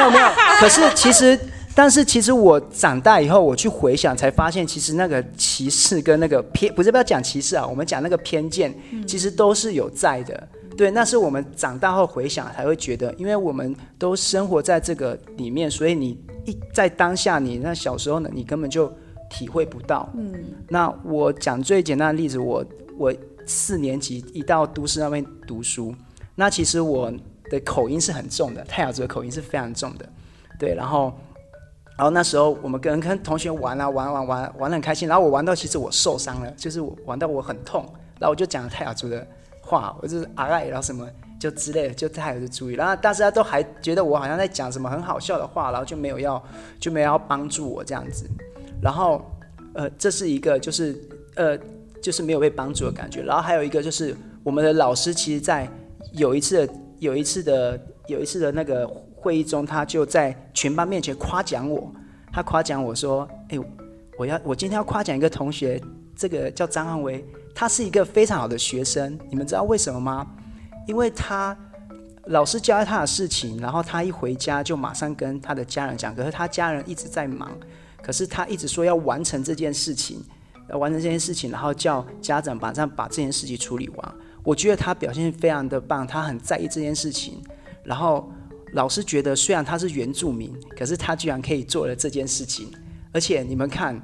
[0.00, 0.28] 有没有。
[0.58, 1.38] 可是其实，
[1.76, 8.74] 但是其实我长大以后，我去回想，才发现其实那个歧视跟那个偏，不是不要讲歧视啊，我们讲那个偏见，
[9.06, 10.48] 其实都是有在的。
[10.80, 18.90] 对，那是我们长大后回想才会觉得，因为我们都生活在这个里面，所以你一在当下你，你那小时候呢，你根本就
[19.28, 20.08] 体会不到。
[20.14, 20.32] 嗯，
[20.70, 22.64] 那我讲最简单的例子，我
[22.96, 23.14] 我
[23.44, 25.94] 四年级一到都市那边读书，
[26.34, 27.12] 那其实我
[27.50, 30.08] 的口音是很重的，泰雅族的口音是非常重的。
[30.58, 31.12] 对，然后
[31.98, 37.84] 然后那时候我们跟跟同学玩啊玩玩玩玩得很开心，然后我玩到其实我受伤了，就是我玩到我很痛，
[38.18, 39.26] 然后我就讲了泰雅族的。
[39.70, 46.42] 话，我就是阿赖，然后什么就之类的，就他有的注意，然后大家都还觉得我好像在讲什么很好笑的话，然后就没有要
[46.80, 48.28] 就没有要帮助我这样子，
[48.82, 49.24] 然后
[49.74, 50.98] 呃，这是一个就是
[51.36, 51.56] 呃
[52.02, 55.68] 就是没有被帮助的感觉，然后还有一个就是我们的老师其实，在
[56.12, 61.92] 有一次有一次的有一次的那个会议中，他就在全班面前夸奖我，
[62.32, 63.58] 他夸奖我说，哎，
[64.18, 65.80] 我要我今天要夸奖一个同学，
[66.20, 67.24] 这个叫张汉威。
[67.54, 70.26] 他是一个非常好的学生，你们知道为什么吗？
[70.86, 71.56] 因为他
[72.26, 76.14] 老师教他的事情，然后他一回家就马上跟他的家人讲。
[76.14, 77.50] 可是他家人一直在忙，
[78.02, 80.22] 可是他一直说要完成这件事情，
[80.68, 84.14] 要完成这件事情，然后叫家长马上把这件事情处理完。
[84.44, 87.42] 我觉得他表现非常的棒，他很在意这件事情。
[87.82, 88.30] 然后
[88.74, 92.70] 老师觉得，虽然他是原住民，可是他居然可以做了这件事情，
[93.12, 94.00] 而且你们看。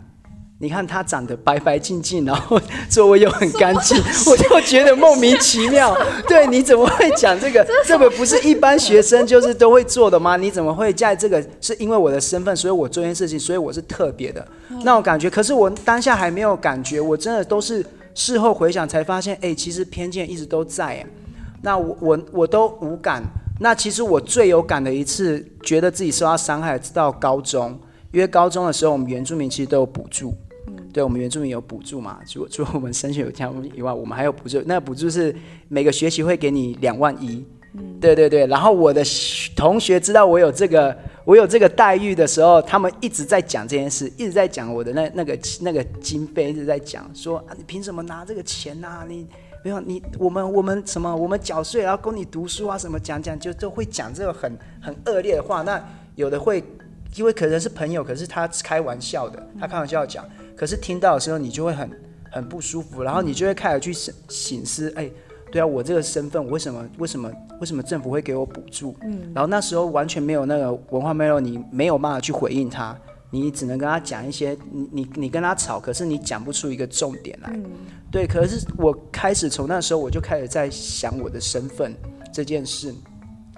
[0.59, 3.95] 你看他长得白白净净，然后座位又很干净，
[4.27, 5.95] 我就觉得莫名其妙。
[6.27, 7.67] 对，你怎么会讲这个？
[7.85, 10.39] 这个不是一般学生就是都会做的吗？
[10.39, 11.45] 你怎么会在这个？
[11.61, 14.47] 是因为我的身份，所以我做这件事情，所以我是特别的
[14.83, 15.29] 那种感觉。
[15.29, 20.87] 可是我当下还没有感觉，我真的都是事后回想才发现，哎，其实偏见一直都在。
[20.87, 21.07] 哎，
[21.61, 23.23] 那我我我都无感。
[23.61, 27.79] 那其实我最有感的一次，觉得自己受到伤害，直到高中，
[28.11, 30.35] 因为高中的时候我们原住民其实都有补助。
[30.93, 32.19] 对，我们原住民有补助嘛？
[32.27, 34.63] 除除了我们升学有加以外，我们还有补助。
[34.67, 35.35] 那个补助是
[35.69, 37.45] 每个学期会给你两万一。
[37.75, 38.47] 嗯，对对对。
[38.47, 39.03] 然后我的
[39.55, 49.07] 同学知道我有这个我有这个待遇的时候，他们一直在讲这件事，一直在讲我的那那个那个经费，一直在讲说啊，你凭什么拿这个钱呐、啊？
[49.07, 49.27] 你
[49.63, 55.63] 没有你我们我们什么我们缴税然后供你读书啊什么讲讲就就会讲这个很很恶劣的话。
[55.63, 56.65] 那有的会
[57.15, 60.25] 因为可能是朋友，可是他开玩笑的，他开玩笑讲。
[60.57, 61.91] 可是听到的时候，你就会很
[62.33, 65.11] 很不舒服，然后你就会开始去省省思，哎，
[65.53, 68.97] 对啊，我这个身份，我为什么为什么为什么政府会给我补助？
[69.03, 72.99] 嗯，然后那时候完全没有那个文化脉络，你没有办法去回应他，
[73.31, 77.51] 你只能跟他讲一些，你你你跟他吵，可是你讲不出一个重点来。
[77.55, 77.65] 嗯，
[78.11, 81.95] 对，可是我开始从那时候我就开始在想我的身份
[82.33, 82.95] 这件事，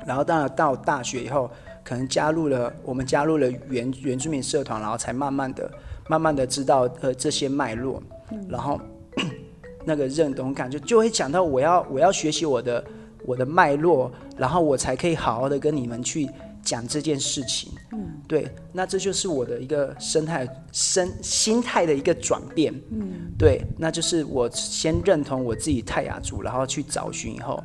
[0.07, 1.51] 然后当然到大学以后，
[1.85, 5.71] 可能加入了我们加入了原原住民社团，然后才慢慢的。
[6.09, 8.03] 慢慢的知道呃这些脉络，
[8.49, 8.81] 然后
[9.85, 12.85] 那个认同感就就会讲到我要我要学习我的
[13.25, 16.29] 我的脉络，然后我才可以好好的跟你们去
[16.63, 17.73] 讲这件事情。
[17.93, 22.75] 嗯，对，那这就是我的一个生态生心态的一个转变。
[22.91, 27.63] 嗯，对，那就是我先认同我自己泰雅族，然后去找寻以后，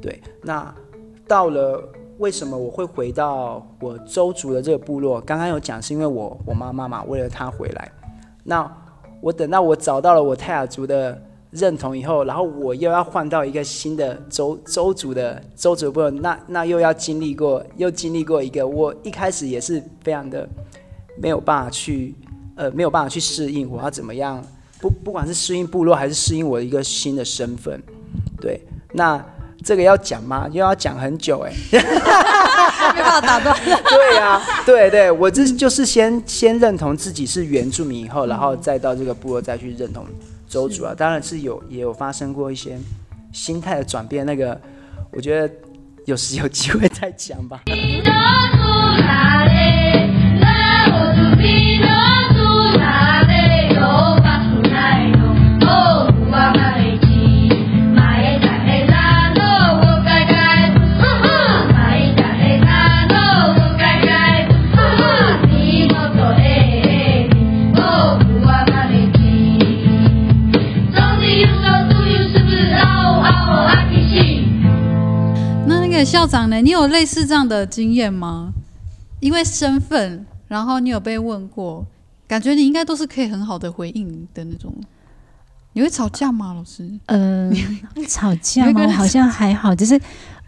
[0.00, 0.74] 对，那
[1.28, 1.92] 到了。
[2.18, 5.20] 为什么我会回到我周族的这个部落？
[5.20, 7.90] 刚刚有讲是因为我我妈妈嘛，为了她回来。
[8.44, 8.70] 那
[9.20, 11.20] 我等到我找到了我泰雅族的
[11.50, 20.48] 认同以后，然后我又要换到一个新的周周族的周族部落，那那又要经历过，又经历过一个，我一开始也是非常的
[21.20, 22.14] 没有办法去，
[22.56, 24.42] 呃，没有办法去适应，我要怎么样？
[24.80, 27.82] 不不管是适应部落，还是适应我一个新的身份，
[28.40, 28.60] 对，
[28.92, 29.24] 那。
[29.62, 30.48] 这个要讲吗？
[30.52, 33.56] 又要讲很久哎， 没办法打断。
[33.64, 40.04] 对呀、啊，对对，我这就是先先认同自己是原住民以后，然后再到这个部落再去认同
[40.48, 40.94] 周主啊。
[40.96, 42.78] 当然是有也有发生过一些
[43.32, 44.60] 心态的转变，那个
[45.10, 45.54] 我觉得
[46.04, 47.60] 有时有机会再讲吧。
[76.12, 76.60] 校长呢？
[76.60, 78.52] 你有类似这样的经验吗？
[79.18, 81.86] 因为身份，然后你有被问过，
[82.28, 84.70] 感觉你应该都是可以很好的回应的那种。
[85.72, 86.86] 你会吵架吗，老师？
[87.06, 87.50] 呃，
[88.06, 88.86] 吵架吗？
[88.92, 89.98] 好像还好，只是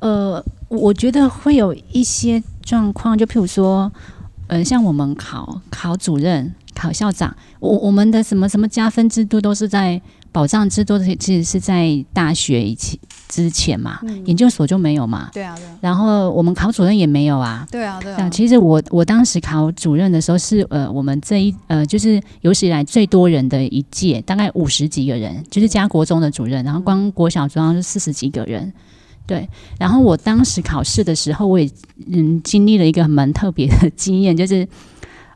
[0.00, 3.90] 呃，我觉得会有一些状况，就譬如说，
[4.48, 10.02] 呃，像我们考考主任、考校长，我我们的什么什么加分制度都是在。
[10.34, 12.98] 保障制度其实是在大学以前
[13.28, 15.30] 之前嘛，嗯、研究所就没有嘛。
[15.32, 15.64] 对啊，对。
[15.80, 17.66] 然后我们考主任也没有啊。
[17.70, 18.28] 对啊，对啊。
[18.30, 28.72] 其实我我当时考主任的时候是呃，我们这一呃就是有史以来最多人的一届，大概五十几个人，就是加国中的主任，然后光国小主任是四十几个人。
[29.26, 29.48] 对。
[29.78, 31.68] 然后我当时考试的时候，我也
[32.12, 34.66] 嗯经历了一个蛮特别的经验，就是。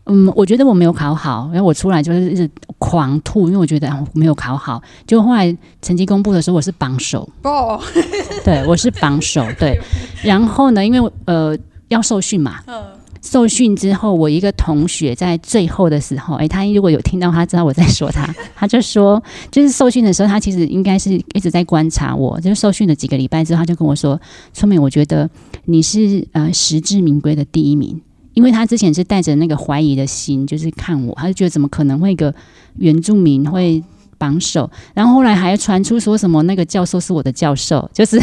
[0.08, 2.48] 嗯，我觉得我没有考好，因为我出来就是一直
[2.78, 4.82] 狂吐，因为我觉得我没有考好。
[5.06, 7.28] 就后来成绩公布的时候，我是榜首。
[7.42, 7.78] 哦，
[8.44, 9.46] 对，我是榜首。
[9.58, 9.78] 对，
[10.24, 11.56] 然后呢，因为呃
[11.88, 12.60] 要受训嘛，
[13.20, 22.40] 受训之后，我一个同学在最后的时候，哎，他如果有听到，他知道我在说他， 他就说，就是受训的时候，他其实应该是一直在观察我。
[22.40, 24.18] 就是受训了几个礼拜之后，他就跟我说
[24.54, 25.28] ：“聪明，我觉得
[25.66, 28.00] 你是呃实至名归的第一名。”
[28.38, 32.32] 因为他之前是带着那个怀疑的心，就是看我，他就觉得怎么可能会一个
[32.76, 33.82] 原住民会
[34.16, 38.22] 榜首，然后后来还传出说什么那个教授是我的教授， 就是、哦、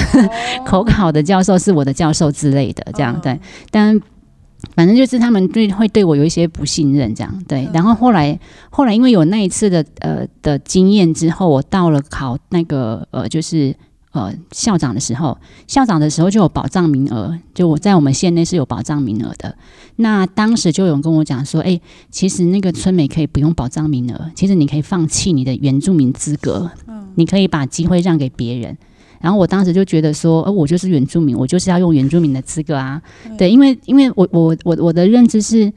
[0.65, 3.37] 口考的教授是我的教授之类的，这样对。
[3.69, 3.99] 但
[4.73, 7.67] 反正就是他们对会对我有一些不信任，这样对。
[7.73, 8.39] 然后后来
[8.69, 13.75] 后来因为有那一次的呃的经验之后，我到了考那个呃就是。
[14.15, 15.37] 呃，校长的时候，
[15.67, 19.53] 校长的时候就有保障名额，就我在我们县内是有保障名额的。
[19.97, 28.77] 那当时就有人跟我讲说，哎、欸，其实那个村美可以不用保障名额，其实你可以放弃你的原住民资格，嗯，你可以把机会让给别人。
[29.19, 33.01] 然后我当时就觉得说，呃，我就是原住民，我就是要用原住民的资格啊，
[33.37, 35.69] 对，因为因为我我我我的认知是，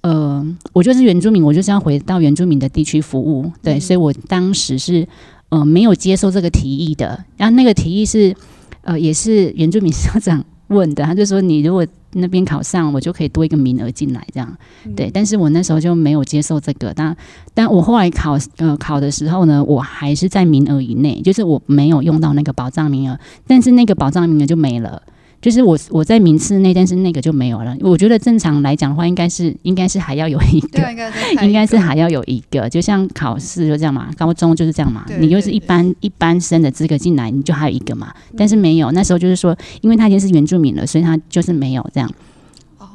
[0.00, 5.06] 呃，我就是原住民，我就是要回到原住民的地区服务，对，所以我当时是。
[5.54, 7.24] 呃，没有接受这个提议的。
[7.36, 8.34] 然后那个提议是，
[8.82, 11.04] 呃，也是原住民校长问的。
[11.04, 14.56] 他就说，你如果那边考上，我就可以多一个名额进来，这样。
[14.96, 16.92] 对，但是我那时候就没有接受这个。
[16.92, 17.16] 但，
[17.54, 25.00] 但我后来考，呃，考的时候呢，我还是在名额以内，就是我没有用到那个保障名额，但是那个保障名额就没了。
[25.44, 27.76] 就是我我在名次内，但是那个就没有了。
[27.82, 32.66] 我觉得正常来讲的话，应该是应该是还要有一个，应该应该是还要有一个。
[32.66, 35.04] 就像考试就这样嘛，高中就是这样嘛。
[35.20, 38.10] 你就是一般一般生的资格进来，你就还有一个嘛。
[38.38, 42.10] 但是没有，那时候就是说，因为他已经是原住民了，所以他就是没有这样。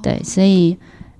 [0.01, 0.75] 对，所以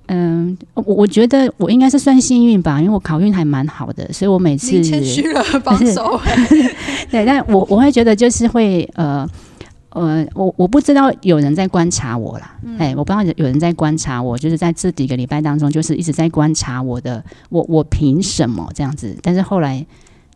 [0.06, 6.20] 嗯，我我觉得我应该是算幸运吧，因为我考运还蛮好的，所以我每次谦虚了， 帮手。
[7.08, 9.24] 对，但我我会觉得就是会呃。
[9.90, 19.16] 呃，我我不知道有人在观察我啦，哎、嗯，我不知道有人在观察我，就是在这几个礼拜当中，就是一直在观察我的，我我凭什么这样子？
[19.22, 19.84] 但是后来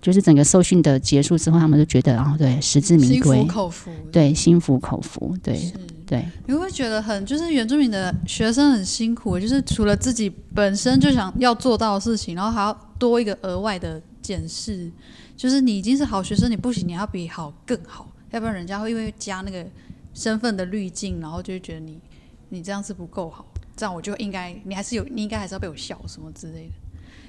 [0.01, 5.73] 就是整个受训的结束之后，他们就觉得，哦，对，实至名归，心服口服，对，心服口服，对，是
[6.05, 6.25] 对。
[6.47, 14.91] 你会觉得很，就是原住民的学生很辛苦，就是除了自己本身就想要做到的事情，然后还要多一个额外的检视，
[15.37, 18.09] 就是你已经是好学生，你不行，你要比好更好。
[18.35, 19.65] 要不然人家会因为加那个
[20.13, 22.01] 身份的滤镜，然后就会觉得你
[22.49, 26.75] 你这样是不够好，这样我就应该你还是有你应该还是要被我笑什么之类的。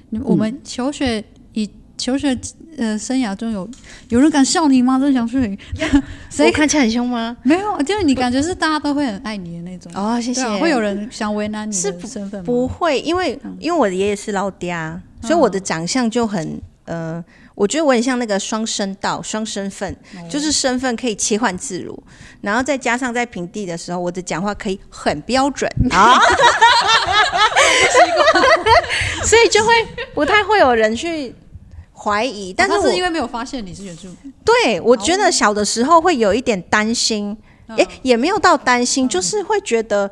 [0.09, 2.35] 你我们求学以求学
[2.77, 3.69] 呃生涯中有
[4.09, 4.97] 有人敢笑你吗？
[4.97, 5.55] 这想说你，
[6.31, 7.37] 谁看起来很凶吗？
[7.43, 9.91] 没有，就是你感觉是大家都会很爱你的那种。
[9.93, 10.43] 哦，谢谢。
[10.57, 12.45] 会有人想为难你的身份吗？
[12.45, 14.75] 不会，因为因为我的爷爷是老爹，
[15.21, 17.23] 所以我的长相就很呃。
[17.55, 19.95] 我觉得我很像那个双声道、双身份，
[20.29, 21.97] 就是身份可以切换自如，
[22.41, 25.71] 然后再加上在平地的时候，我的讲话可以很标准。
[25.89, 26.19] 啊，
[29.23, 29.73] 所以就会
[30.13, 31.33] 不太会有人去
[31.93, 32.51] 怀疑。
[32.51, 37.37] 但是，是因为没有发现你是原住民，对，我觉得小的时候会有一点担心，
[37.69, 40.11] 哎，也没有到担心，就是会觉得。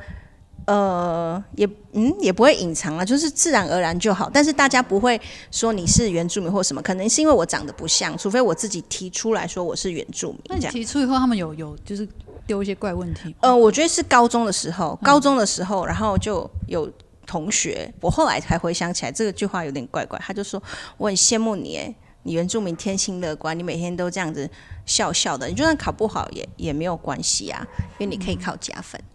[0.66, 4.30] 呃，也嗯，也不会隐藏了，就是自然而然就好。
[4.34, 5.20] 但是大家不会
[5.52, 10.42] 说你是原住民或什么，可能是因为我长得不像，除非我自己提出来说我是原住民。
[10.46, 12.08] 那你提出以后，他们有有就是
[12.48, 13.36] 丢一些怪问题？
[13.42, 16.92] 呃，我觉得是高中的时候，高中的时候，然后就有
[17.26, 20.20] 同学，我后来才回想起来这个句话有点怪怪。
[20.20, 20.62] 他就说
[20.98, 21.94] 我很羡慕你，哎，
[22.24, 24.50] 你原住民天性乐观，你每天都这样子
[24.86, 27.66] 笑笑的，你就算考不好也也没有关系啊，
[27.98, 29.00] 因为你可以考加分。
[29.00, 29.06] 嗯，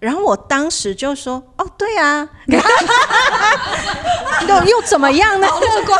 [0.00, 2.28] 然后我当时就说：“哦，对啊，
[4.48, 5.46] 又又怎么样呢？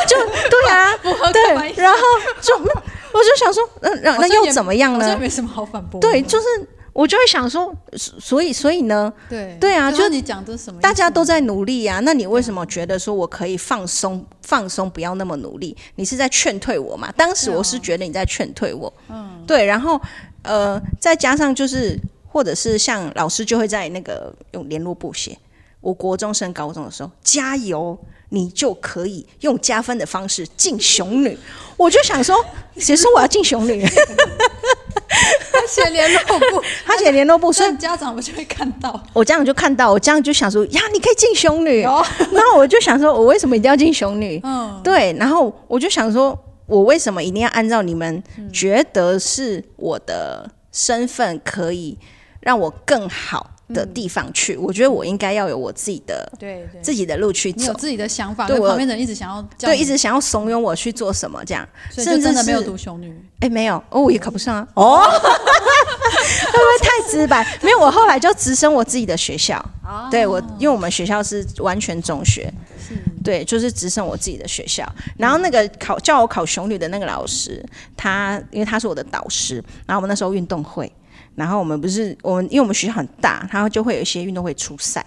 [0.07, 0.17] 就
[0.51, 0.93] 对啊，
[1.33, 1.99] 对，然后
[2.41, 5.17] 就我就想说，嗯，那那又怎么样呢？
[5.19, 6.01] 没什么好反驳。
[6.01, 6.47] 对，就是
[6.93, 9.13] 我就会想说，所以所以呢？
[9.29, 10.81] 对对啊，就是你讲的什么？
[10.81, 15.77] 大家都在努力啊，那你为什么觉得说我可以放松放松，不要那么努力？
[15.95, 17.13] 你是在劝退我嘛？
[17.17, 20.01] 当时我是觉得你在劝退我，嗯，对，然后
[20.43, 21.99] 呃，再加上就是，
[22.37, 25.39] 或者是像老师就会在那个用联络簿写，
[25.81, 27.99] 我国中升高中的时候，加油。
[28.31, 31.39] 你就可以用加分的方式进雄女，
[31.77, 32.35] 我就想说，
[32.77, 33.87] 谁说我要进雄女？
[35.53, 39.01] 他写联络簿，他写联络簿，所以家长们就会看到。
[39.13, 41.83] 我这样就看到，我这样就想说，呀，你可以进雄女。
[41.83, 44.41] 然后我就想说，我为什么一定要进雄女？
[44.43, 45.15] 嗯，对。
[45.21, 48.21] 然后我就想说，我为什么一定要按照你们
[48.53, 51.97] 觉得是我的身份可以
[52.41, 58.47] 让我更好的地方去，嗯、我觉得我应该要有我自己的对，对自己的路去走，自己的想法。
[58.47, 64.69] 对，旁边的人一直想要对，一直想要怂恿我去做什么，这样，甚至没有读熊女，哎，没有哦，我也考不上啊。
[64.75, 67.59] 哦， 会不会太直白？
[67.63, 69.59] 没有，我后来就直升我自己的学校。
[69.85, 74.85] 哦、对我，因为我们学校是完全中学，是对，就是直升我自己的学校。
[75.17, 77.65] 然后那个考叫我考雄女的那个老师，
[77.97, 79.57] 他因为他是我的导师，
[79.87, 80.91] 然后我们那时候运动会。
[81.35, 85.05] 然后我们不是我们，因为我们学校很大，然后就会有一些运动会出赛，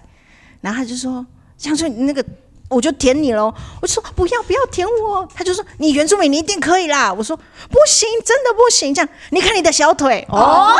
[0.61, 1.25] 然后他就说
[1.57, 2.23] ：“像说那个，
[2.69, 3.51] 我就舔你喽。”
[3.81, 7.35] 我就说：“不要不要舔我。”他就说：“你原住民，你一定可以啦。”我说
[7.69, 10.75] ：“不行，真的不行。”这样，你看你的小腿哦，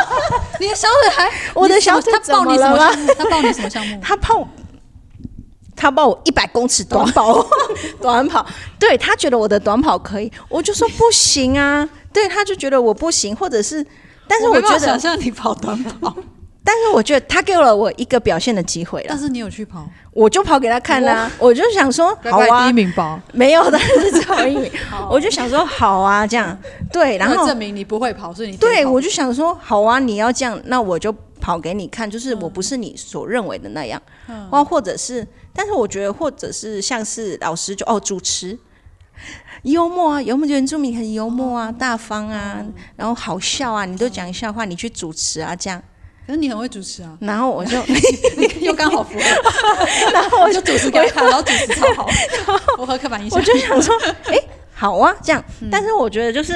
[0.60, 2.96] 你的小腿还，我的小腿怎么了？
[3.18, 3.98] 他抱你什么项目？
[4.00, 4.48] 他抱
[5.74, 7.44] 他抱我一百公尺短跑，
[8.00, 8.46] 短跑。
[8.78, 11.88] 对，他觉得我的短跑可以，我就说不行啊。
[12.12, 13.84] 对，他就觉得我不行，或者是。
[14.30, 16.14] 但是我觉得，想象你跑短跑，
[16.64, 19.06] 但是我觉得他给了我一个表现的机会了。
[19.08, 21.28] 但是你有去跑，我就跑给他看啦。
[21.38, 24.70] 我就想说，好啊，第一名吧没有但，是最后一名。
[25.10, 26.56] 我就想说，好啊，这样。
[26.92, 34.00] 对，然后证明你不会跑，所以你对我就想说，好啊，你要这样，那我就跑给你看，就是我不是你所认为的那样，
[34.50, 38.56] 或或者是，但是我觉得，或者是像是老师就哦主持。
[39.62, 45.82] 幽默啊，幽默原住民很幽默啊，大方啊，嗯、然后好笑啊，你都讲笑话，你去主持啊，这样。
[46.26, 47.16] 可是你很会主持啊。
[47.20, 47.76] 然后我就
[48.60, 49.24] 又刚好符合，
[50.12, 52.08] 然后我就主持给他，然后主持超好，
[52.76, 53.38] 符合刻板印象。
[53.38, 53.94] 我就想说，
[54.26, 55.42] 哎、欸，好啊，这样。
[55.60, 56.54] 嗯、但是我觉得就是，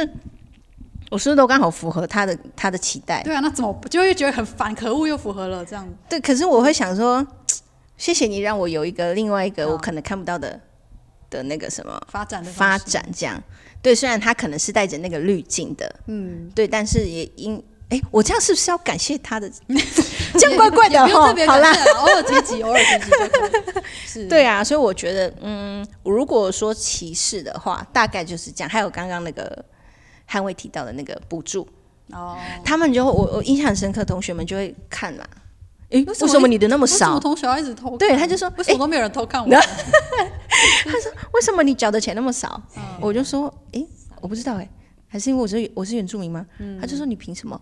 [1.11, 3.22] 我是不是都刚好符合他的他的期待？
[3.22, 4.74] 对啊，那怎么就会觉得很烦？
[4.74, 5.86] 可恶，又符合了这样。
[6.09, 7.26] 对，可是我会想说，
[7.98, 10.61] 谢谢你让我有一个另外一个我可能看不到的。
[11.30, 13.42] 的那个什么发展的发展这样，
[13.82, 19.50] 对，虽然他可能是带着那个滤镜的，嗯，对，但是也因哎，我这样是不是要感谢他的？
[20.38, 23.10] 这样怪怪的哈，好啦，偶尔提及，偶尔提及，
[24.06, 28.68] 是，对啊，所以我觉得，嗯，如果说歧视的话，大概就是这样。
[28.68, 29.64] 还有刚刚那个
[30.24, 31.68] 汉卫提到的那个补助，
[32.10, 35.24] 哦，他们就我我印象很深刻，同学们就会看嘛。
[35.95, 37.18] 诶，为什么你的那么少？
[37.20, 39.49] 同学一直偷看，对，他就说，为什么都没有人偷看我？
[39.51, 42.61] 他说，为什么你缴的钱那么少？
[43.01, 43.86] 我就说，诶，
[44.20, 44.68] 我不知道，诶，
[45.07, 46.45] 还是因为我是我是原住民吗？
[46.80, 47.59] 他就说，你凭什么？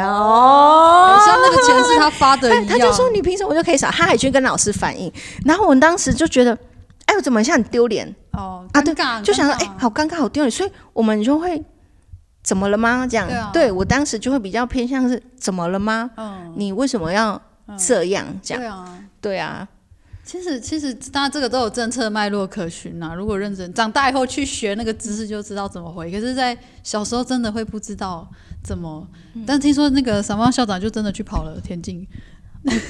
[0.00, 2.66] 哦，像那个钱是他发的一样。
[2.68, 3.90] 他就说，你凭什么我就可以少？
[3.90, 5.12] 他还去跟老师反映。
[5.44, 6.56] 然后我们当时就觉得，
[7.06, 8.14] 哎，我怎么像很丢脸？
[8.32, 10.50] 哦，啊，对，就想说，哎，好尴尬，好丢脸。
[10.50, 11.60] 所以我们就会，
[12.44, 13.04] 怎么了吗？
[13.10, 16.10] 这样，对我当时就会比较偏向是，怎么了吗？
[16.16, 17.40] 嗯，你为什么要？
[17.78, 19.68] 这样讲，对啊，对啊。
[20.24, 23.12] 其实，其实，大家这个都有政策脉络可循呐。
[23.12, 26.12] 如果认真长大以后去学那个知识，就知道怎么回。
[26.12, 28.26] 可是，在小时候真的会不知道
[28.62, 29.04] 怎么。
[29.44, 32.06] 但听说那个散放校长就真的去跑了田径。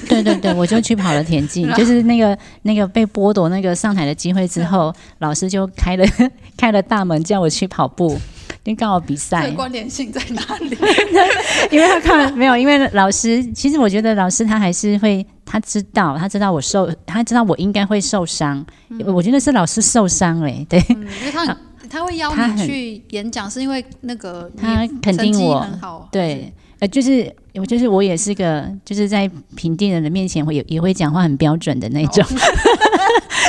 [0.07, 6.05] 对对对，我就去跑了田径， 就是那个那个被剥夺那个上台的机会之后，老师就开了
[6.55, 8.15] 开了大门叫我去跑步。
[8.63, 10.77] 因为刚好比赛，关联性在哪里？
[11.71, 18.65] 因为他看没有，因为老师其实我觉得老师他还是会，他知道他知道我受，他知道我应该会受伤。
[18.89, 21.57] 嗯、我觉得是老师受伤嘞，对，嗯、因为他
[21.89, 26.53] 他会邀你去演讲，是因为那个他肯定我对。
[26.91, 32.25] 就是我，就是我也是个，就是在平地人的面前会也也会讲话很标准的那种，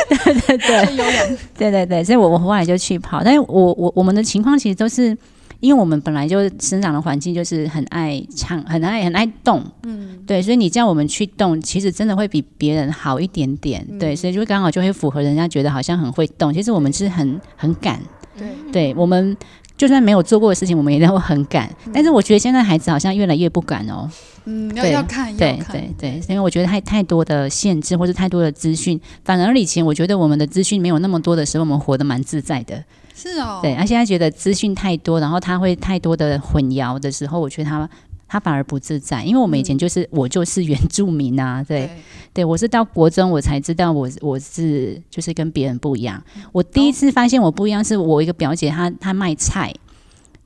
[0.09, 5.17] 对 对对，对对对，所以我我后来就去跑，但是我我我们的情况其实都是，
[5.61, 18.01] 因为我们本来就生长的环境就是很爱唱，很爱很爱动，嗯，对，所以你叫我们去动，其实真的会比别人好一点点，对，所以就刚好就会符合人家觉得好像很会动，其实我们是很很敢，
[18.37, 19.37] 对，对我们。
[19.85, 21.69] 就算没有做过的事情，我们也都很敢。
[21.85, 24.09] 嗯、但是我觉得现在孩子好像越来越不敢哦。
[24.47, 32.83] 嗯，要要看，对对对，因为我觉得太太多的限制或者太多的资讯，反而以前我觉得我们的资讯没有那么多的时候，我们活得蛮自在的。
[33.15, 33.61] 是哦。
[33.61, 37.87] 对，而、啊、现在觉得资讯太多，然后他会太多的混淆的时候，我觉得他
[38.27, 41.91] 他反而不自在，因为我们以前就是、嗯、我就是原住民啊， 对对，
[42.33, 46.21] 对，我是到国中我才知道我我是就是跟别人不一样。
[46.51, 49.73] 我第一次发现我不一样，是我一个表姐她她卖菜，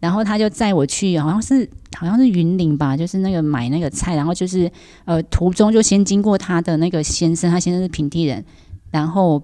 [0.00, 4.70] 然后她就载我去，好像是好像是云林吧，就是那个买那个菜，然后就是
[5.04, 8.44] 呃途中就先经过她的那个先生，他先生是平地人，
[8.90, 9.42] 然后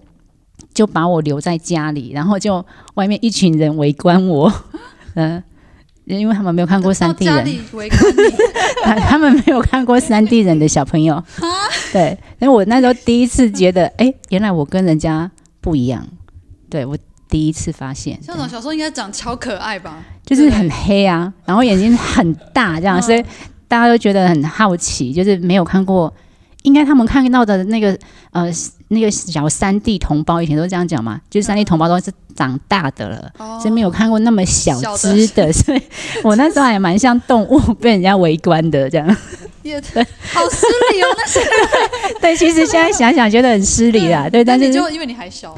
[0.74, 2.64] 就把我留在家里，然后就
[2.94, 4.52] 外面一群人围观我，
[5.14, 5.42] 嗯。
[6.04, 7.58] 因为他们没有看过三地人，
[8.82, 11.22] 他 他们没有看过三地人的小朋友，
[11.92, 15.30] 对，因为我那时候第一次觉得，哎，原来我跟人家
[15.60, 16.06] 不一样，
[16.68, 16.96] 对，我
[17.28, 18.22] 第一次发现。
[18.22, 20.04] 校长小时候应该长超可爱吧？
[20.26, 23.24] 就是很黑啊，然后眼睛很大，这样， 所以
[23.66, 26.12] 大家都觉得很好奇，就是没有看过，
[26.64, 27.96] 应该他们看到的那个
[28.32, 28.52] 呃。
[28.88, 35.82] 那个小三弟同胞以前都这样讲嘛，就是三弟同胞都是长大的了，哦、所以没有看过那么小只的，的，所以
[36.22, 39.16] 我那时候还蛮像动物被人家围观的这样。
[39.62, 41.40] 也对，好失礼哦，那是
[42.20, 45.56] 对，其实现在想想觉得很失礼啊，对，但是就因为你还小。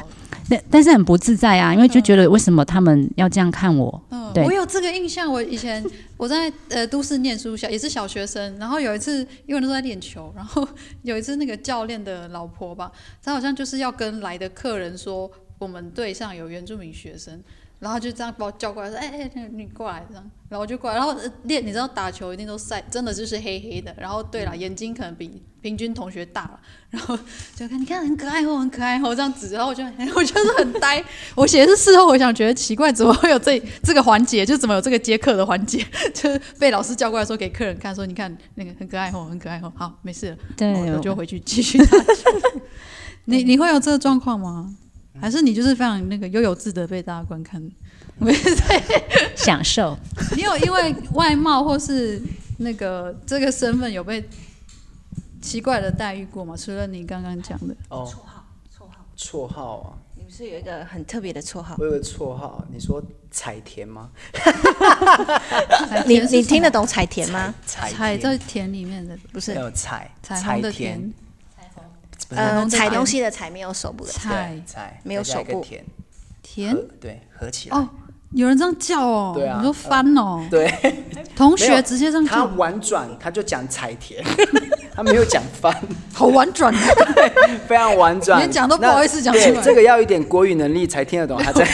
[0.49, 4.01] 但但是很不自在啊，因为就觉得为什么他们要这样看我？
[4.09, 5.31] 嗯，对，我有这个印象。
[5.31, 5.83] 我以前
[6.17, 10.67] 我在呃都市念书小也是小学生，然后有一次因为那时候在练球，然后
[11.03, 12.91] 有一次那个教练的老婆吧，
[13.23, 15.29] 她好像就是要跟来的客人说
[15.59, 17.41] 我们队上有原住民学生。
[17.79, 23.93] 然后就这样把我叫过来，说：“哎、欸、哎，你过来这样。”然后我就过来，然后练，你知道打球一定都晒，真的就是黑黑的。
[23.97, 26.59] 然后对了，眼睛可能比平均同学大了。
[26.89, 27.17] 然后
[27.53, 29.53] 就看，你看很可爱哦，很可爱哦，这样子。
[29.53, 29.83] 然后我就，
[30.15, 31.03] 我就是很呆。
[31.35, 34.45] 我写的是事后，我想觉得奇怪，怎么会有这这个环节？
[34.45, 35.85] 就怎么有这个接客的环节？
[36.15, 39.71] 就是被老师叫过来说给客人看，说你看那个很可爱哦，很可爱哦。
[39.75, 40.37] 好，没事了。
[40.55, 42.31] 对，我就回去继续打球。
[43.25, 44.73] 你你会有这个状况吗？
[45.19, 47.61] 还是你就是非常那个悠游自得被大家观看，
[48.17, 48.83] 没在
[49.35, 49.97] 享受。
[50.35, 52.21] 你有因为外貌或是
[52.57, 54.23] 那个这个身份有被
[55.41, 56.55] 奇怪的待遇过吗？
[56.57, 58.45] 除了你刚刚讲的哦，绰号，
[58.75, 59.97] 绰号，绰号啊！
[60.15, 61.75] 你不是有一个很特别的绰号？
[61.79, 63.01] 我有个绰号，你说
[63.31, 64.09] 彩田吗？
[66.05, 67.53] 你你听得懂彩田吗？
[67.65, 71.13] 彩在田里面的不是有彩彩虹的田。
[72.29, 75.61] 呃，采东西的采没有手部的采，没有手部。
[75.61, 75.85] 田
[76.41, 77.77] 田对，合起来。
[77.77, 77.87] 哦，
[78.31, 79.33] 有人这样叫哦。
[79.35, 79.57] 对啊。
[79.57, 80.45] 你说翻哦。
[80.49, 80.71] 对。
[81.35, 82.31] 同学直接这样叫。
[82.31, 84.23] 他婉转，他就讲采田，
[84.95, 85.73] 他没有讲翻。
[86.13, 86.81] 好婉转啊。
[87.67, 88.39] 非常婉转。
[88.39, 89.61] 连讲都不好意思讲出来。
[89.61, 91.65] 这个要一点国语能力才听得懂，他在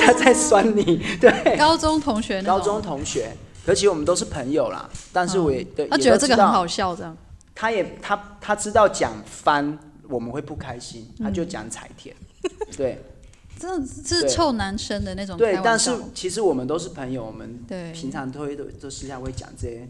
[0.00, 1.02] 他在酸你。
[1.20, 1.56] 对。
[1.56, 2.42] 高中同学。
[2.42, 3.34] 高中同学，
[3.66, 4.88] 而且我们都是朋友啦。
[5.12, 7.16] 但是我也他觉得这个很好笑，这样。
[7.60, 12.98] 他也他他知道讲翻我们会不开心，他就讲彩田，嗯、对，
[13.60, 15.36] 这是臭男生的那种。
[15.36, 19.86] 对，但是其实我们都是朋友，我们平常都会都都私下会讲这些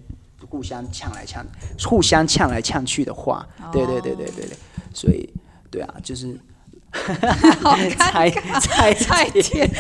[0.49, 1.47] 互相呛来呛，
[1.89, 3.49] 互相呛来呛去的话。
[3.63, 4.57] 哦、对对对对对对，
[4.93, 5.33] 所以
[5.71, 6.37] 对啊，就是。
[7.63, 8.31] 好彩
[8.61, 9.71] 彩彩天！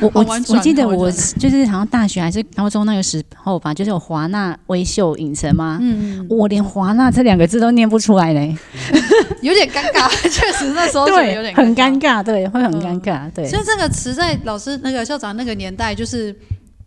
[0.00, 5.78] 我我我记得我就是好像大学还是高中那个时候吧，就是有华纳微秀影城嘛。
[5.80, 8.54] 嗯，我连华纳这两个字都念不出来嘞，
[9.40, 10.08] 有点尴尬。
[10.28, 13.30] 确实那时候对有点很尴尬，对，会很尴尬。
[13.32, 16.36] 对，所以这个词在老师那个校长那个年代就是。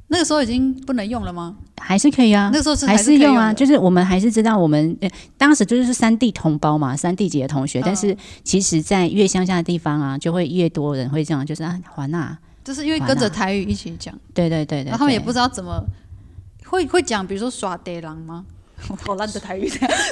[0.07, 1.55] 那个时候已经不能用了吗？
[1.81, 2.49] 还是可以啊。
[2.53, 7.81] 那个时候是还是用啊，就是我们还是知道我们呃当时就是三地同胞嘛，三地籍的同学。
[7.83, 14.13] 但是其实，在越乡下的地方啊，就会越多人会这样，就是啊，华纳，就是因为跟着台语一起讲。
[14.33, 14.85] 对对对对。
[14.85, 15.83] 然后他们也不知道怎么
[16.65, 18.45] 会会讲，比如说耍爹郎吗？
[19.03, 19.71] 好烂的台语。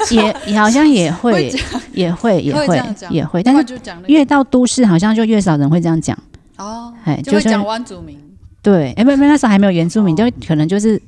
[0.09, 1.53] 也也好像也会，
[1.91, 2.65] 也会也会
[3.11, 6.17] 也会，但是越到都市，好像就越少人会这样讲。
[6.57, 6.91] 哦，
[7.23, 8.19] 就会讲湾族名。
[8.63, 10.99] 对，哎，没没，那时候还没有原住民，就可能就是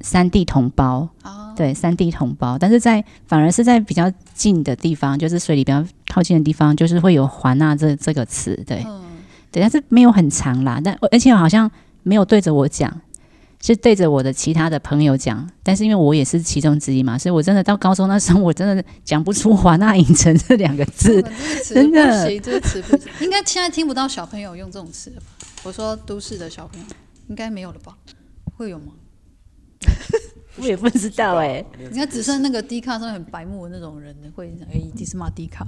[0.00, 1.08] 三地同胞。
[1.22, 8.60] 哦，对，三地同胞，但是在反而是在比较近的地方，就是水里比较靠近的地方，就是会有“华纳”这这个词。
[8.66, 9.18] 对，嗯、
[9.52, 10.80] 对，但是没有很长啦。
[10.84, 11.70] 但而且好像
[12.02, 12.92] 没有对着我讲，
[13.62, 15.48] 是对着我的其他的朋友讲。
[15.62, 21.22] 但是因为我也是其中之一嘛，所以我真的到高中那时候，我真的讲不出“华纳影城”这两个字，
[21.64, 22.28] 真的。
[22.40, 22.82] 这个词
[23.20, 25.26] 应该现在听不到小朋友用这种词了吧？
[25.66, 26.86] 我说都市的小朋友
[27.28, 27.98] 应该没有了吧？
[28.56, 28.92] 会有吗？
[30.58, 31.66] 我也不知道哎、欸。
[31.90, 35.66] 应该只剩那个低卡上面很白目的那种人会哎，迪斯马低卡。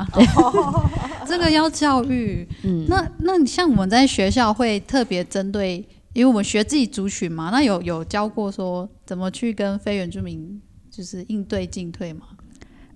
[1.26, 2.48] 这个要教育。
[2.62, 2.86] 嗯。
[2.88, 5.78] 那那像我们在学校会特别针对，
[6.12, 12.26] 因为我们学自己族群嘛，那有有教过说怎么去跟非原住民就是应对进退吗？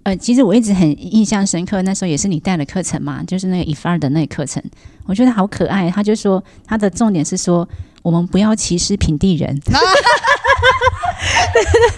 [0.05, 4.63] 呃，其实我一直很印象深刻，那时候也是你带的课程嘛，就是那个伊法尔的那个课程，
[5.07, 5.91] 我觉得好可爱。
[5.91, 7.69] 他就说他的重点是说，
[8.03, 9.55] 我们不要歧视平地人。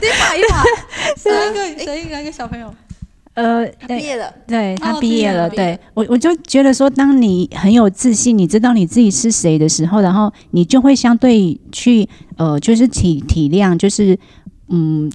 [0.03, 0.63] 一把一把，
[1.31, 2.75] 哪一个谁哪一个小朋友？
[3.35, 14.19] 呃，毕业了，对他哦毕业了，毕业了对我我就觉得说，当你很有自信，你知道你自己是谁的时候，然后你就会相对去呃，就是体体谅，就是
[14.69, 15.11] 嗯。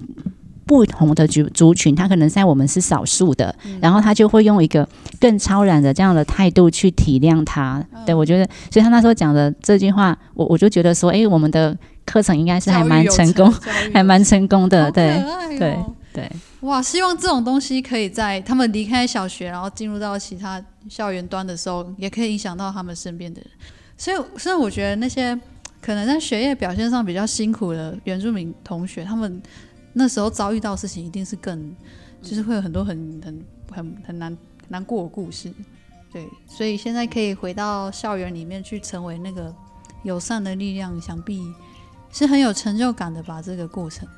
[0.70, 7.84] 不同的族族群，他可能在我们是少数的，嗯、然后他就会用一个更超然的这样的态度去体谅他。
[7.92, 13.52] 嗯、对我觉得，所以他那时候讲的这句话，我我就觉得说，哎，我们的课程应该是还蛮成功，
[13.92, 14.86] 还蛮成功的。
[14.86, 15.20] 哦、对
[15.58, 15.76] 对
[16.12, 16.80] 对，哇！
[16.80, 23.50] 希望这种东西可以在他们离开小学，然后进入到其他校园端的时候，也可以影响到他们身边的人。
[23.98, 25.36] 所以，所以我觉得那些
[25.80, 29.42] 可能在学业表现上比较辛苦的原住民同学，他们。
[29.92, 31.74] 那时候遭遇到事情一定是更，
[32.22, 34.36] 就是会有很多很很很很难
[34.68, 35.52] 难过的故事，
[36.12, 39.52] 对，所以现在可以回到校园里面去成为那个
[40.04, 41.42] 友善的力量，想必
[42.12, 43.42] 是很有成就感的吧？
[43.42, 44.08] 这个过程，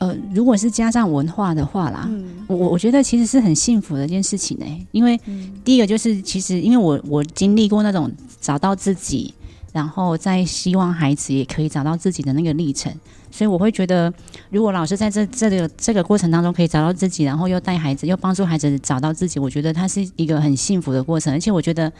[0.00, 5.18] 呃，如果是加上文化的话啦，嗯、我我觉得其实是很幸福的一件事情呢、欸，因为
[5.64, 9.34] 第一个就是其实因为我我经历过那种找到自己，
[9.72, 12.92] 然后再希望孩子也可以找到自己的那个历程。
[13.30, 14.12] 所以我会觉得，
[14.50, 21.32] 如果老师在这这个这个过程当中可以找到自己，然后又带孩子，又帮助孩子找到自己，我觉得他是一个很幸福的过程。
[21.32, 21.92] 而且我觉得，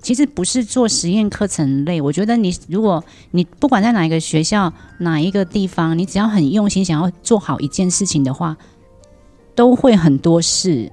[0.00, 8.56] 其实不是做实验课程类，我觉得你如果你不管在哪一个学校、哪一个地方，你只要很用心想要做好一件事情的话，
[9.54, 10.90] 都会很多事。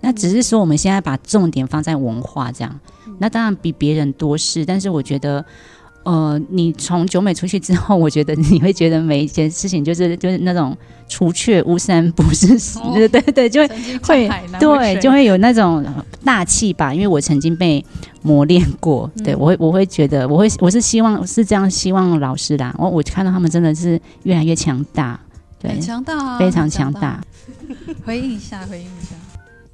[0.00, 2.80] 那只是说我们现在把重点放在文化这样，
[3.18, 5.44] 那当然比别人多事，但是我觉得。
[6.06, 10.76] 呃，你从九美出去之后，我觉得你会觉得每一件事情就是就是那种
[11.08, 13.68] 除却巫山不是死，哦、对对对，就会
[14.04, 14.30] 会
[14.60, 15.84] 对就会有那种
[16.24, 16.94] 大气吧。
[16.94, 17.84] 因为我曾经被
[18.22, 22.72] 磨练过，嗯、对我会我会觉得我会我是希望是这样希望老师啦。
[22.78, 25.18] 我我看到他们真的是越来越强大，
[25.58, 27.20] 对，很强大啊，非常强大。
[28.04, 29.16] 回应一下，回应一下。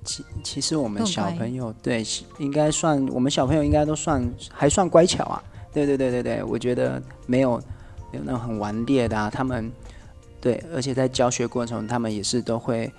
[0.03, 2.03] 其其实我们小朋友对
[2.39, 5.43] 应该算我们小朋友应该都算还算乖巧啊。
[5.73, 7.57] 对对对对对，我觉得没有
[8.13, 9.73] 没有那种很顽劣的啊，他们
[10.41, 12.93] 对，而且在教学过程中，他们也是都会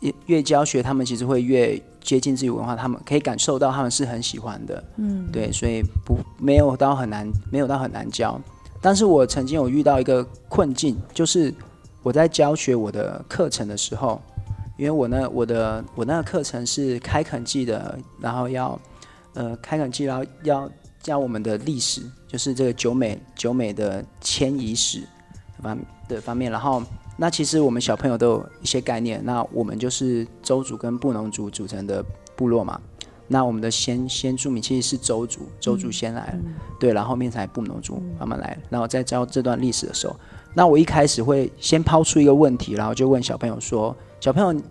[0.00, 8.38] 越越教学，他们其实会越接近自己文化，他们可以感受到他们是很喜欢的，嗯，对，所以不没有到很难，没有到很难教。
[8.82, 11.52] 但是我曾经有遇到一个困境，就是
[12.02, 14.20] 我在教学我的课程的时候，
[14.76, 18.78] 因为我那我的我那个课程是开垦季的，然后要
[19.32, 20.70] 呃开垦季，然后要。
[21.02, 25.02] 教我们的历史，就是这个九美九美的迁移史
[25.62, 25.78] 方
[26.08, 26.50] 的方面。
[26.50, 26.82] 然后，
[27.16, 29.20] 那其实我们小朋友都有一些概念。
[29.24, 32.80] 那我们就是周族跟布农族组成的部落嘛。
[33.28, 38.56] 那我们的先先住民其实是周族，周族先来了，嗯、对，然后后面才布农族慢慢来。
[38.70, 40.14] 然后在教这段历史的时候，
[40.54, 44.62] 那我一开始会先抛出一个问题，然后就问小朋友说：“小朋友。”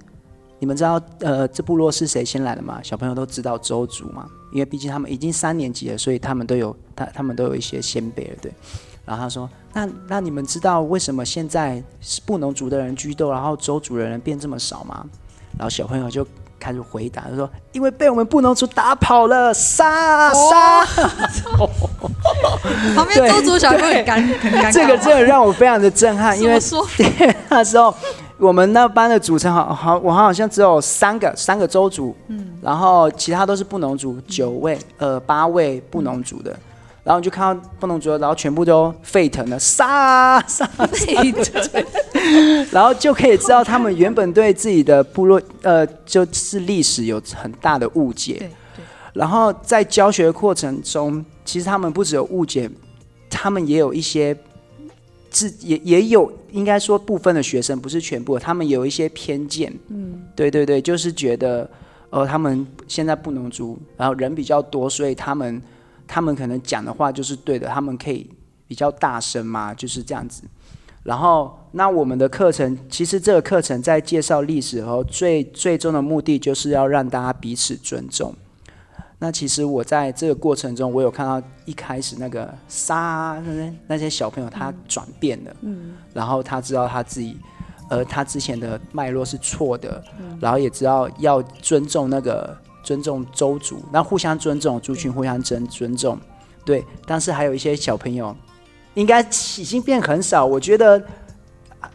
[0.59, 2.79] 你们知道呃，这部落是谁先来的吗？
[2.81, 8.51] 小朋友都知道周族嘛，因为毕竟他们已经三年级了，所以他们都有他他们都有一些先辈了，对。
[9.05, 15.05] 然后他说：“那那你们知道为什么现在是布农族的人居多，然后周族的人变这么少吗？”
[15.59, 16.25] 然后小朋友就
[16.59, 20.85] 开始回答，他说：“因为被我们布农族打跑了，杀杀。
[22.95, 26.59] ”旁边周族小朋友很尴很尴尬， 这个真的让我非常的震撼， 因为
[26.97, 27.93] 对那时候。
[28.37, 36.53] 我们那班的组成好好，我好像只有三个，三个周族，嗯，然后其他都是布农族，九位，呃，八位布农族的，
[37.05, 41.85] 然后你就看到不能族，然后全部都沸腾了，杀杀沸腾，
[42.71, 48.49] 然后就可以知道他们原本对自己的部落，呃，就是历史有很大的误解，
[49.13, 52.69] 然后在教学的过程中，其实他们不只有误解，
[53.29, 54.35] 他们也有一些。
[55.37, 59.69] 是也也有，应该说部分的学生不是全部，他们有一些偏见。
[59.89, 61.69] 嗯，对对对，就是觉得，
[62.09, 65.61] 呃，他们现在不能族，然后人比较多，所以他们
[66.07, 68.29] 他们可能讲的话就是对的，他们可以
[68.67, 70.43] 比较大声嘛，就是这样子。
[71.03, 78.33] 然后，那我们的课程，其实这个课程在介绍历史后，最最终的目的就是要让大家彼此尊重。
[79.19, 87.37] 那其实我在这个过程中，我有看到一开始那个杀那那些小朋友，他转变了，嗯，然后他知道他自己，
[87.89, 90.03] 呃，他之前的脉络是错的，
[90.41, 96.17] 然后也知道要尊重那个尊重周族，那互相尊重，族群互相尊尊重，
[96.63, 96.85] 对。
[97.05, 98.33] 但是还有一些小朋友，
[98.93, 101.03] 应该已经变很少，我觉得，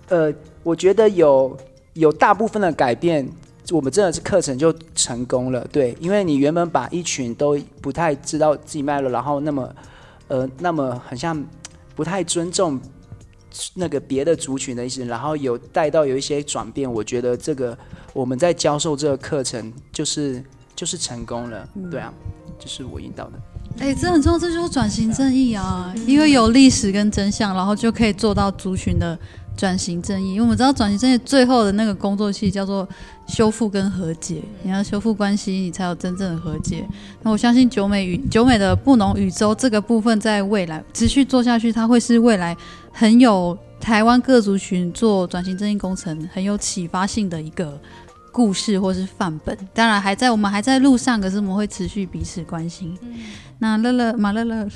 [0.09, 1.57] 呃，我觉得有
[1.95, 3.27] 有大部分的改变。
[3.73, 9.75] 我们真的是课程就成功了，对，因为你原本把一群都不太知道自己脉络，然后那么，
[10.27, 11.41] 呃，那么很像
[11.95, 12.81] 不太尊重
[13.75, 16.93] 那个别的族群的意思，然后有带到有一些转变。
[16.93, 17.79] 我觉得这个
[18.13, 20.43] 我们在教授这个课程，就是
[20.81, 21.69] 就是成功了。
[21.75, 22.11] 嗯、对啊，
[22.59, 23.33] 就是我引导的。
[23.81, 25.93] 哎、欸，这很重要，这就是转型正义啊！
[26.07, 29.17] 因为有历史跟真相，然后就可以做到族群的
[29.55, 30.31] 转型正义。
[30.31, 32.89] 因为我们知道转型正义最后的那个工作期叫做
[33.29, 36.89] 修复跟和解，你要修复关系，你才有真正的和解。
[37.21, 42.57] 那我相信九美与九美的布农宇宙这个部分，在未来持续做下去，它会是未来
[42.91, 47.81] 很有台湾各族群做转型正义工程很有启发性的一个
[48.33, 49.57] 故事或是范本。
[49.75, 52.97] 当然还在我们还在路上，可是我们会持续彼此关心。
[53.03, 53.15] 嗯
[53.63, 54.67] 那乐乐马乐乐，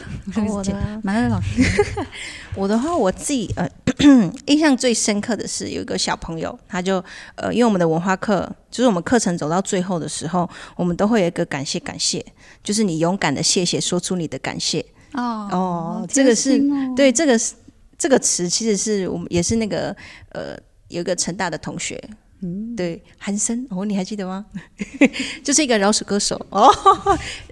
[0.46, 1.62] 我的 马乐乐老师，
[2.54, 3.66] 我的话，我自己呃
[4.44, 7.02] 印象最深刻的是有一个小朋友，他就
[7.36, 10.46] 呃，因为我们的文化课，就是我们课程走到最后的时候，
[10.76, 12.22] 我们都会有一个感谢感谢，
[12.62, 14.84] 就是你勇敢的谢谢，说出你的感谢
[15.14, 16.62] 哦哦，这个是
[16.94, 17.54] 对这个是
[17.96, 19.96] 这个词，其实是我们也是那个
[20.32, 20.54] 呃，
[20.88, 21.98] 有一个成大的同学。
[22.46, 24.44] 嗯，对，韩森哦，你还记得吗？
[25.42, 26.70] 就是一个饶舌歌手 哦，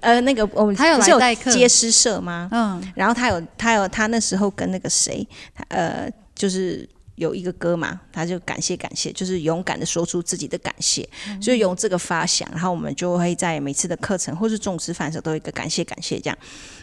[0.03, 2.47] 呃，那个我们他有来代课接诗社吗？
[2.53, 5.27] 嗯，然后他有他有他那时候跟那个谁，
[5.69, 16.37] 呃，就是有一个歌嘛，他就感谢感谢，就是勇敢的说出自己的感谢，嗯、所以用这个发想，然后我们就会在每次的课程或是中午吃饭的时候都有一个感谢感谢这样。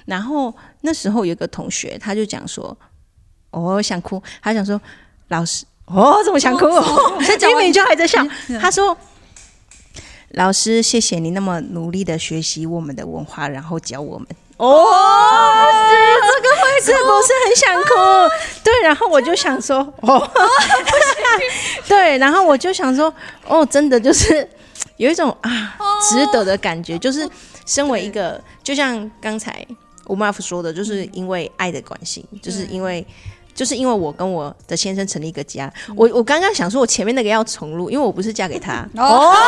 [0.07, 0.51] 然后
[0.82, 2.76] 那时候有一个同学，他就讲说，
[3.51, 4.82] 哦，我想哭，他想说
[5.28, 5.64] 老师。
[5.91, 6.67] 哦，这么想哭？
[7.47, 8.23] 明明 就还在笑。
[8.61, 8.95] 他说
[10.33, 14.27] ：“老师，谢谢你那么努力的学习我们的文化，然后教我们。”
[14.57, 14.85] 哦，
[15.89, 15.95] 是
[16.27, 17.89] 这个会是不是很想哭？
[18.63, 20.29] 对，然后我就想说：“哦，
[21.87, 23.11] 对，然后我就想说：
[23.47, 24.47] 哦，真的就是
[24.97, 25.75] 有一种啊，
[26.09, 26.99] 值得的感觉。
[26.99, 27.27] 就是
[27.65, 29.65] 身为一个，就像刚才
[30.05, 33.03] 吴妈夫说的，就是因为爱的关系，就是因为。”
[33.53, 38.87] 就是因为我跟我的先生成立一个家，嗯、我我刚刚想说，我前面那个要重录，因为我不是嫁给他。
[38.95, 39.35] 哦。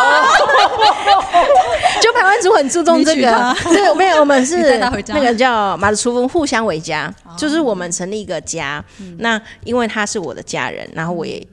[2.02, 8.84] 就台湾族很注重这个，对，没有，我们是那个叫马子厨夫互相为家，哦、就是我们成立一个家。
[9.00, 11.46] 嗯、那因为他是我的家人，然后我也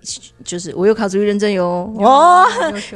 [0.44, 2.46] 就是我又考族语认证哟，哦，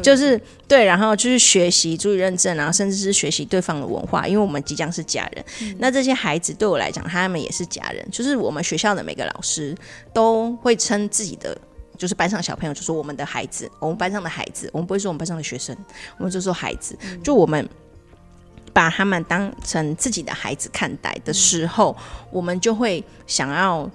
[0.02, 5.44] 就是对，然后就是学习族语认证，然后甚至是学习对方的文化，因为我们即将是家人。
[5.60, 9.51] 嗯、那这些孩子对我来讲，他们也是家人，就是我们学校的每个老师。
[10.12, 11.56] 都会称自己的
[11.98, 15.76] 就是班上小朋友，就说我们的孩子，我们班上的孩子，我们不会说我们班上的学生，
[16.18, 16.98] 我们就说孩子。
[17.02, 17.68] 嗯、就我们
[18.72, 23.88] 把他们当成自己的孩子看待的时候，嗯、我们就会想要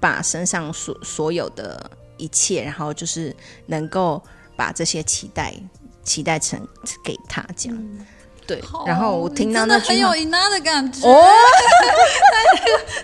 [0.00, 3.34] 把身上所所有的一切，然后就是
[3.66, 4.22] 能够
[4.56, 5.54] 把这些期待
[6.02, 6.60] 期待成
[7.02, 7.78] 给他这样。
[7.78, 8.06] 嗯
[8.46, 11.06] 对，然后我听到那句话，很有伊娜的感觉。
[11.08, 11.22] 哦，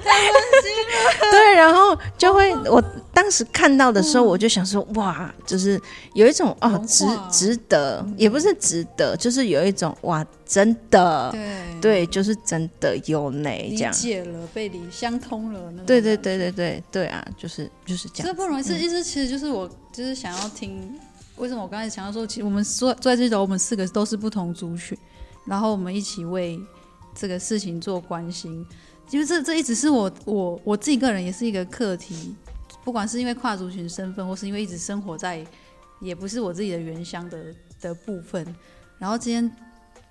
[0.05, 1.31] 太温馨了。
[1.31, 2.83] 对，然后就会，我
[3.15, 5.81] 当时看到的时候，我就想说，哇，就是
[6.15, 11.71] 有一种哦，值值得，也不是值得，就是有一种哇，真的，对。
[11.81, 13.91] 对，就是真的有呢，这样。
[13.91, 18.27] 理解了，被理相通了，对对对对对对啊，就是就是这样。
[18.27, 20.95] 这不容易，是意思其实就是我就是想要听，
[21.37, 24.99] 为什么我刚才想要说，其实我们坐坐在这里，我们四个都是不同族群。
[25.45, 26.61] 然后我们一起为
[27.15, 28.65] 这个事情做关心，
[29.11, 32.35] 因为这这一直是我我我自己个人也是一个课题，
[32.85, 35.45] 不管是因为跨族群身份，或是因为一直生活在
[36.01, 38.47] 也不是我自己的原乡的的部分。
[38.99, 39.51] 然后今天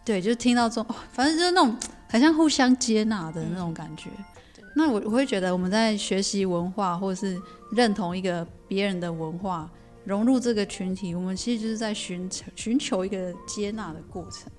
[0.03, 1.77] 对，就听到这种，哦，反正就是那种
[2.07, 4.09] 很像互相接纳的那种感觉。
[4.57, 7.39] 嗯、那我我会觉得我们在学习文化，或者是
[7.71, 9.69] 认同一个别人的文化，
[10.03, 14.51] 融入这个群体，我们其实就是在寻求寻求一个接纳的过程。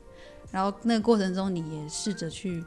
[0.51, 2.65] 然后那个过程中，你也试着去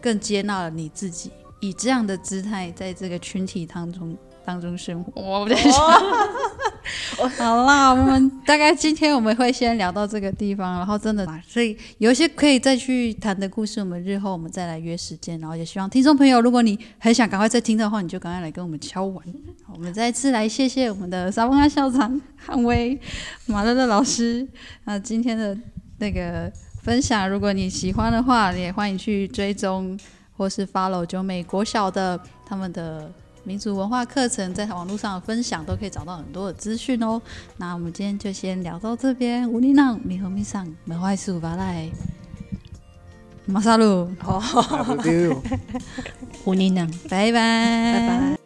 [0.00, 5.22] 更接纳了你自己，以这样的姿态在这个群体当中当中生活。
[5.22, 5.72] 我在想，
[7.38, 15.40] 好啦，我们大概今天我们会先聊到这个地方，然后真的，所以有一些可以再去谈的故事，我们日后我们再来约时间。
[15.40, 19.24] 然后也希望听众朋友，如果你很想赶快再听的话，你就赶快来跟我们敲完。
[19.72, 23.00] 我们再次来谢谢我们的撒丰亚校长汉威
[23.46, 24.46] 马乐乐老师
[24.84, 25.56] 啊，今天的
[25.96, 26.52] 那个。
[26.84, 29.98] 分享，如果你喜欢的话，也欢迎去追踪
[30.36, 33.10] 或是 follow 九美国小的他们的
[33.42, 37.20] 民族文化课程，在网络上的分享都可以找到很多的资讯哦。
[37.56, 41.88] 那我们今天就先聊到这边，乌尼娜米和米桑美坏树巴赖
[43.46, 44.42] 马萨鲁，好，
[46.44, 48.43] 乌尼娜， 拜拜，拜拜。